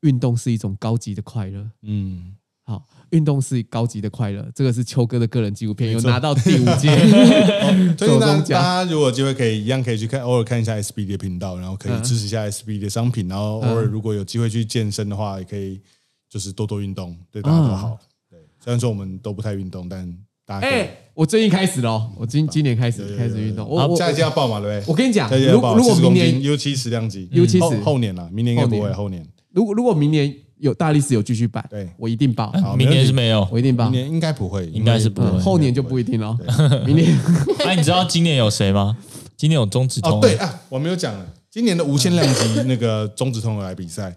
[0.02, 1.70] 运动是一种高级的快乐。
[1.84, 2.36] 嗯，
[2.66, 6.96] 好，运动是高级的快乐，这个是秋哥的个人纪录片，有拿到第五届。
[7.98, 12.02] 所以大家手中奖大家如果有机会可以一样可以去看，偶尔看一下 SBD 的频道，然后可以嗯。
[12.04, 15.82] 支持一下 SBD 的商品，然后偶尔如果有机会去健身的话，也可以
[16.30, 17.98] 就是多多运动，对大家都好。
[18.30, 20.10] 对，虽然说我们都不太运动，但
[20.46, 23.68] 大家可以哎、我最近开始了哦，我今今年开始开始运动。
[23.68, 24.92] 我我下一届要报嘛，对不对？
[24.92, 29.28] 我跟你讲，如如果明年公斤 U 七十量级，U 七十后后年了，明年应该不会，后年。
[29.52, 33.48] 如果如果明年有大力士有继续办，对我一定报，明年是没有。
[33.52, 33.94] 我一定报明。
[34.00, 36.38] 年应该不会，应该是不会，后年就不一定了。
[36.86, 37.18] 明年
[37.66, 38.98] 哎，你知道今年有谁吗？
[39.36, 40.22] 今年有中止通。
[40.22, 41.14] 对啊，我没有讲，
[41.50, 44.16] 今年的无限量级那个中止通来比赛，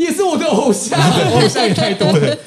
[0.00, 0.98] 也是我的偶像，
[1.32, 2.08] 偶像也太多。
[2.16, 2.38] 了。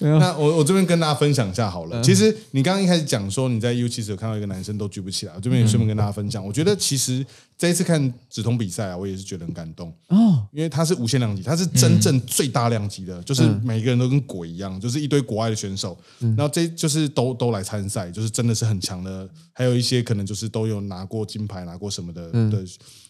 [0.00, 1.90] 那我我这边跟大家分享一下好嗯。
[1.90, 2.02] 了。
[2.02, 6.44] 其实你刚刚一开始讲说你在 U 七十有看到一个男生都举不起来，我这边也顺便跟大家分享。
[6.44, 7.24] 我觉得其实
[7.56, 22.62] 这一次看直通比赛啊，我也是觉得很感动，哦，因为他是无限量级，他是真正最大量级的，就是每个人都跟鬼一样，就是一堆国外的选手，然后这就是都都来参赛，就是真的是很强的，还有一些可能就是都有拿过金牌、拿过什么的的。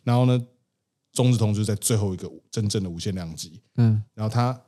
[0.03, 0.41] 然后呢，
[1.12, 4.58] 中子通就是在最后一个真正的无限量级，嗯，然后他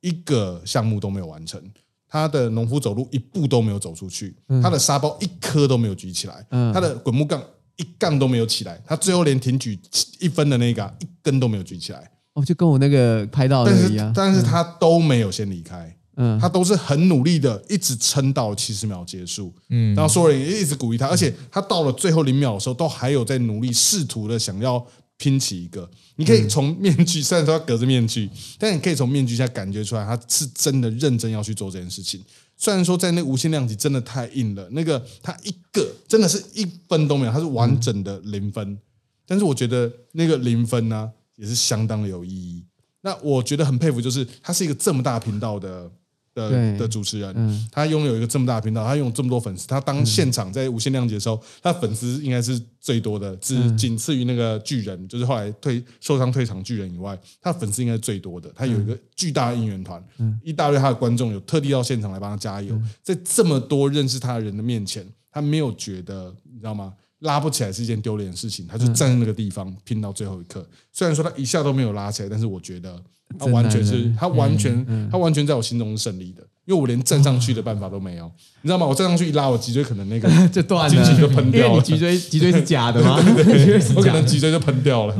[0.00, 1.60] 一个项目都没有完成，
[2.08, 7.42] 他的农夫走路一步都没有走出去，他的沙包一颗都没有举起来，嗯他的滚木杠
[7.76, 9.78] 一杠都没有起来，他最后连挺举
[10.20, 14.12] 一分的那个啊、一根都没有举起来，哦，就跟我那个拍到的一样。
[14.14, 15.92] 但是他都没有先离开。
[16.18, 24.82] 嗯，他都是很努力的，一直撑到七十秒结束，嗯，然后所有人也一直鼓励他，而且他到了最后零秒的时候，都还有在努力试图的想要
[25.16, 25.88] 拼起一个。
[26.16, 32.22] 你可以从面具， 虽然说他隔着面具，但你可以从面具下感觉出来，他是真的认真要去做这件事情。
[32.56, 38.78] 虽然说在那无限量级真的太硬了，那个他一个真的是一分都没有，他是完整的零分。
[39.26, 42.64] 但是我觉得那个零分呢、也是相当的有意义。
[43.02, 45.90] 那我觉得很佩服，就是他是一个这么大频道的
[46.36, 58.52] 的的主持人，嗯他拥有一个这么大的频道，他拥有这么多粉丝，他当现场在无限量级的时候，他粉丝应该是最多的，只嗯仅次于那个巨人，就是后来退受伤退场巨人以外，他粉丝应该是最多的。
[58.54, 60.02] 他有一嗯个巨大的应援团，
[60.44, 66.92] 一大堆他的观众有特地到现场来帮他加油，嗯在这么多认识他的人的面前，他没有觉得你知道吗？
[67.20, 70.66] 拉不起来是一件丢脸的事情，他就站在那个地方拼到最后一刻。
[70.92, 73.00] 虽然说他一下都没有拉起来，但是我觉得
[73.38, 76.42] 他完全是他完全他完全在我心中是胜利的。
[76.66, 78.28] 因为我连站上去的办法都没有，
[78.62, 78.84] 你知道吗？
[78.84, 83.22] 我站上去一拉，我脊椎可能那个 就断了，脊椎就喷掉了脊椎脊椎是假的吗？
[83.38, 84.12] 脊椎是我可。
[84.12, 85.14] 能脊椎就喷掉了。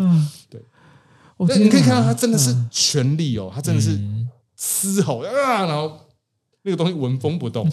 [1.36, 3.97] 我那你可以看到他他真的是全力哦，他真的是
[4.57, 6.01] 嘶吼啊，然后
[6.62, 7.70] 那个东西纹风不动。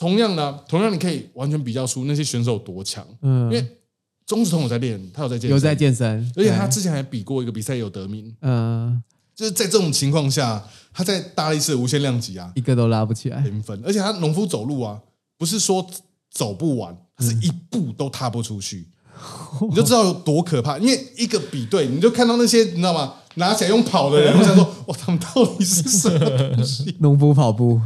[0.00, 3.68] 同样的，同样你可以完全比较出那些选手有多强，嗯因为嗯，
[4.26, 9.00] 钟子彤有在练，他有在健身，有在健身，而且他之前还比过一个比赛有得名，嗯
[9.36, 13.40] 就是在这种情况下，他在大力士的无限量级啊一个都拉不起来。
[13.40, 14.98] 零分，而且他农夫走路啊，
[15.38, 15.86] 不是说
[16.30, 18.88] 走不完，他是一步都踏不出去，
[19.68, 20.78] 你就知道有多可怕。
[20.78, 23.14] 因为一个比对，你就看到那些你知道吗？
[23.36, 26.96] 拿起来用跑的人，我想说，哇，他们到底是什么东西？
[27.00, 27.80] 农夫跑步，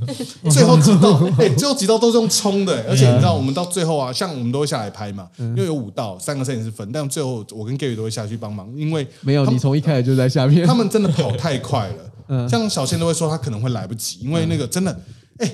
[0.50, 10.66] 最后几道， 哎、最后几道都是用冲的、而且你知道，我们到最后啊，像我们都会下来拍嘛，因为有五道，三个摄影师分，但最后我跟 Gary 都会下去帮忙，因为没有，你从一开始就在下面。
[10.66, 12.10] 他们真的跑太快了。
[12.28, 12.48] 嗯。
[12.48, 15.00] 像小倩都会说他可能会来不及，因为那个真的，
[15.38, 15.50] 哎、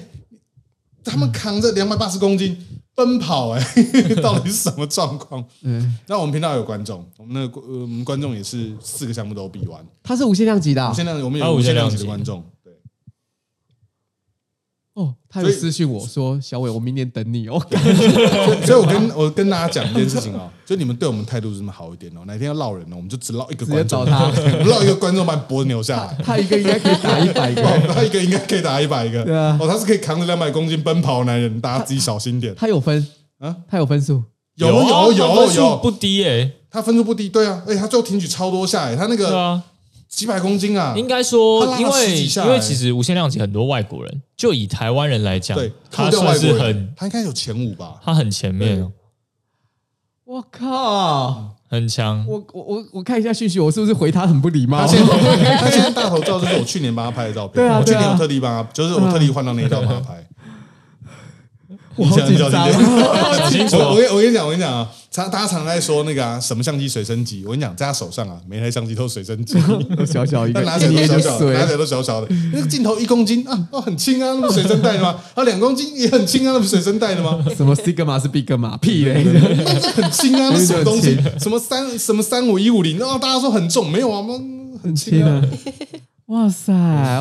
[1.04, 2.56] 他们扛着两百八十公斤
[2.96, 3.60] 奔跑、哎，
[4.22, 5.44] 到底是什么状况？
[5.62, 10.92] 嗯，那我们频道有观众，我们那个呃我们观众也是四个项目都比完，他是无限量级的啊。
[10.94, 12.46] 现在我们有有无限量无限量级级的观众，对，
[14.94, 17.60] 哦，他有私信我说：“小伟，我明年等你哦。
[18.64, 26.16] 所以我跟我跟大家讲一件事情哦，就你们对我们态度这么好一点哦，哪天要捞人呢，我们就只捞一个观众，找他 我们捞一个观众把你脖子扭下来”。
[26.24, 27.62] 他一个应该可以打一百个。
[27.92, 32.54] 他一个应该可以打一百个，对啊哦，他是可以扛着两百公斤奔跑的男人，大家自己小心点。
[32.56, 33.04] 他有分
[33.40, 34.22] 啊他有分数。
[34.54, 34.72] 有啊
[35.08, 39.60] 有有他分数有，不低诶，他分数不低，对啊，而且他最后挺举超多下，哎，他那个
[40.14, 48.00] 几百公斤啊，应该他说，因为因为欸其实无限量级很多外国人，就以台湾人来讲对，，他算是很，他应该有前五吧？
[48.04, 48.92] 他很前面哦，
[50.24, 51.56] 我靠！
[51.68, 52.24] 很强。
[52.28, 54.86] 我我我我看一下讯息，我是不是回他很不礼貌他？
[54.86, 60.24] 现在他现在大头照就是我去年帮他拍的照片，我去年有特地帮他，就是我特地换到那一照帮他拍。
[61.96, 63.38] 我好紧张你啊！
[63.38, 64.90] 小清楚我我我跟你讲，我跟你讲啊，
[65.22, 69.56] 常大家常在说那个啊，什么相机随身机，我跟你讲，在他手上啊，每台相机都是随身机，
[70.04, 71.70] 小小一个，拿起来都小小的，拿起。
[71.70, 72.26] 来都小小的。
[72.52, 75.14] 那个镜头一公斤啊，哦很轻啊，那不是随身带的吗？
[75.34, 77.38] 啊，两公斤也很轻啊，那不是随身带的吗？
[77.56, 79.22] 什么 Sigma 是 Bigma 屁嘞？
[79.94, 81.16] 很轻啊，那是什么东西？
[81.38, 83.00] 什么三什么三五一五零？
[83.00, 85.40] 哦，大家说很重，没有啊，嗯很轻啊。
[86.26, 86.72] 哇塞，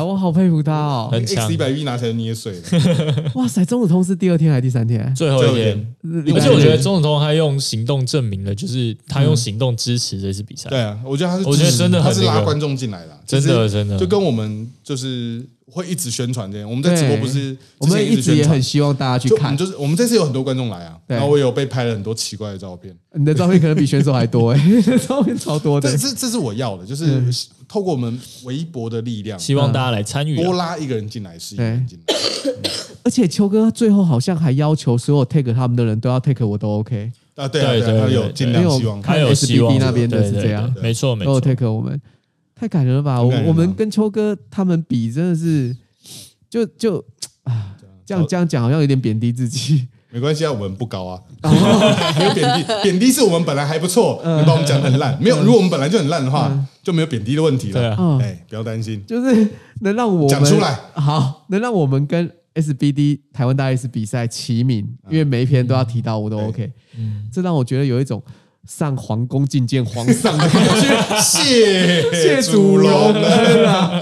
[0.02, 1.10] 我好佩服他哦！
[1.12, 1.58] 很 X 强一。
[1.58, 3.30] 百 V 拿起来就捏碎了。
[3.36, 5.14] 哇塞，中子通是第二天还是第三天？
[5.14, 5.94] 最后一天，
[6.34, 10.70] 而且我觉得日钟子通他用行动证明了，就是他用行动支持这次比赛。
[10.70, 16.70] 对啊，我觉得他是，我觉得真的他是拉观众进来的，真的真的就跟我们就是会一直宣传这样。
[16.70, 19.66] 我们在直播不是我们一直也很希望大家去看就我们。
[19.66, 22.96] 就是我们这次有很多观众来啊，对然后我有被拍了很多奇怪的照片。
[23.12, 24.60] 你的照片可能比选手还多哎，
[25.06, 26.08] 照片超多的这。
[26.08, 27.22] 这这是我要的，就是
[27.74, 30.44] 透过我们微博的力量，希望大家来参与啊。
[30.44, 32.14] 多拉一个人进来是一个人进来。
[33.02, 41.52] 而且秋哥最后好像还要求所有 take 他们的人都要 take 我都 OK，啊，对啊，对对啊，他有尽量希望他有希望 SBD 那边的是这样对没错没都有错。
[41.52, 42.00] take 我们，
[42.54, 43.20] 太感人了吧！
[43.20, 45.76] 我我们跟秋哥他们比，真的是
[46.48, 47.04] 就就
[47.42, 47.74] 啊，
[48.06, 49.88] 这样这样讲好像有点贬低自己。
[50.14, 51.50] 没关系啊，我们不高啊，哦
[52.16, 54.40] 没有贬低，贬低是我们本来还不错，嗯。
[54.40, 58.20] 你把我们讲得很烂，没有，如果我们本来就很烂的话，就没有贬低的问题了。
[58.22, 59.48] 哎，不要担心，就是
[59.80, 60.78] 能让我们讲出来。
[60.94, 66.70] 好，能让我们跟 SBD 台湾大 S 比赛齐名，因为每一篇都要提到我都 OK，
[67.32, 68.22] 这让我觉得有一种
[68.68, 73.12] 上皇宫觐见皇上的感觉， 谢谢主主隆
[73.66, 74.00] 啊，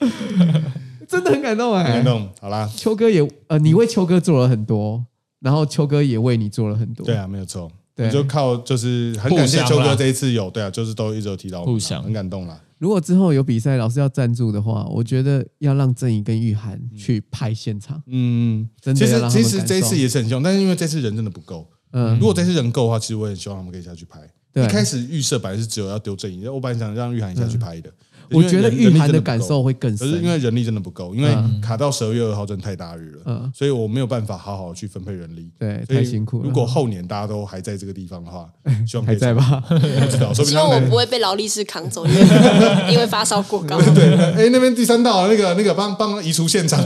[1.08, 1.82] 真的很感动哎。
[1.82, 2.04] 感。
[2.04, 5.02] 动，好啦，秋哥也呃，你为秋哥做了很多，
[5.40, 12.60] 然后秋哥也为你做了很多，对啊，没有错，对你就靠就是很感谢秋哥这一次有对啊，就是都一直有提到我们啊互相很感动啦。
[12.78, 18.02] 如果之后有比赛，老师要赞助的话，我觉得要让郑怡跟玉涵去拍现场。
[18.06, 21.66] 嗯，真的其实其实这一次也是很希望，但是因为这次人真的不够。
[21.92, 24.20] 嗯如果这次人够的话，其实我也很希望他们可以下去拍。
[24.52, 27.88] 对一开始预设本来是只有要丢正义，我本来想让玉涵下去拍的。
[27.88, 27.94] 嗯
[28.30, 35.50] 我觉得玉涵的的感受会更深，可是因为人力真的不够，因为嗯卡到十二月二号真的太大日了，嗯所以我没有办法好好去分配人力。
[35.58, 36.44] 对太辛苦了。
[36.44, 38.48] 如果后年大家都还在这个地方的话，
[38.86, 39.34] 希望可以还在？
[39.34, 39.62] 吧？
[39.68, 39.76] 不
[40.10, 42.20] 知道，说不定希望我不会被劳力士扛走，因为
[42.94, 43.78] 因为发烧过高。
[43.94, 46.82] 对，哎，那边第三道那个那个帮帮移除现场，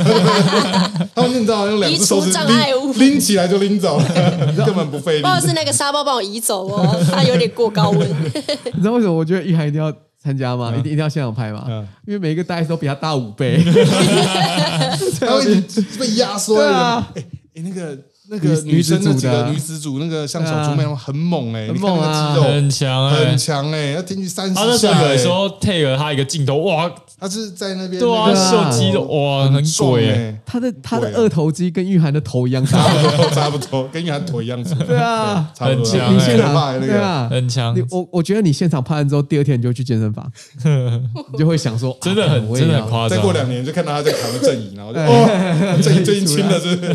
[1.15, 4.07] 他们你知道用两只手指移除障碍物拎拎起来就拎走了，
[4.65, 5.29] 根本不费力不。
[5.29, 8.09] 知道是那个沙包帮我移走哦，它有点过高温。
[8.73, 9.93] 你知道为什么我觉得玉涵一定要
[10.23, 10.71] 参加吗？
[10.77, 11.87] 一定一定要现场拍吗嗯？
[12.07, 13.63] 因为每一个大 S 都比他大五倍，
[15.21, 15.61] 他会
[15.99, 16.57] 被压缩。
[16.57, 17.25] 对啊哎
[17.57, 17.97] 哎，那个
[18.31, 23.37] 那个女女生那女子组的几个女子组那个像小猪妹很猛哎，很猛啊个肌肉很强哎很。
[23.39, 32.79] 强哎，要进去三他那时候十下哎，有时候 take 他一个镜头，哇，他是在那边对啊，那个秀肌肉，哇，很壮鬼他的他的二头肌跟玉涵的头一样大。
[33.01, 35.51] 差不多差不多，跟玉涵腿一样粗， 对啊。
[35.59, 37.75] 很强哎你现场那个，对啊，很强。
[37.77, 40.31] 你，我我觉得你现场拍完之后，第二天你就去健身房，
[41.33, 42.91] 你就会想说，真的啊很真的很。
[42.91, 46.95] 夸张，再过两年就看到他在扛着正椅，然后就哦，正椅最近轻了，是不是？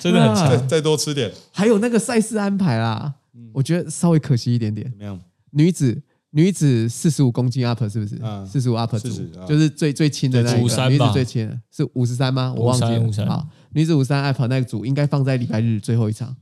[0.00, 0.33] 真的很强。
[0.34, 3.14] 再再多吃点，还有那个赛事安排啦，
[3.52, 4.98] 我觉得稍微可惜一点点怎。
[4.98, 5.20] 么样？
[5.50, 8.44] 女子女子四十五公斤 up 是不是嗯？
[8.46, 12.52] 四十五 up 组40啊就是最最轻的那一个，女子最轻的是五十三吗？
[12.56, 13.30] 我忘记53了。
[13.30, 16.34] 好，女子五三 up 那个组应该放在礼拜日最后一场。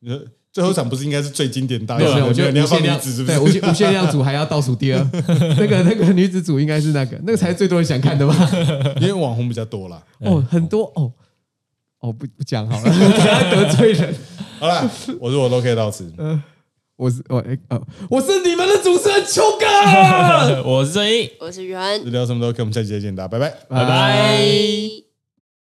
[0.00, 0.20] 你说
[0.52, 3.48] 最后一场不是应该是最经典大没有没有，我觉得你要放女子是不对无？
[3.48, 5.04] 限无限量组还要倒数第二，
[5.58, 8.50] 那个那个女子组应该是那个，那个才是最多人想看的吧？
[9.02, 10.00] 因为网红比较多啦。
[10.20, 11.12] 哦，很多哦
[12.04, 14.14] 哦不不讲好了， 不要得罪人。
[14.60, 14.90] 好了，
[15.20, 16.12] 我说我都可以到此。
[16.96, 23.48] 我是我哎呃，我是你们的主持人秋哥， 我是正义，我是元，聊什么都可以，我们下期再见，大家拜拜。
[23.68, 25.03] 拜拜。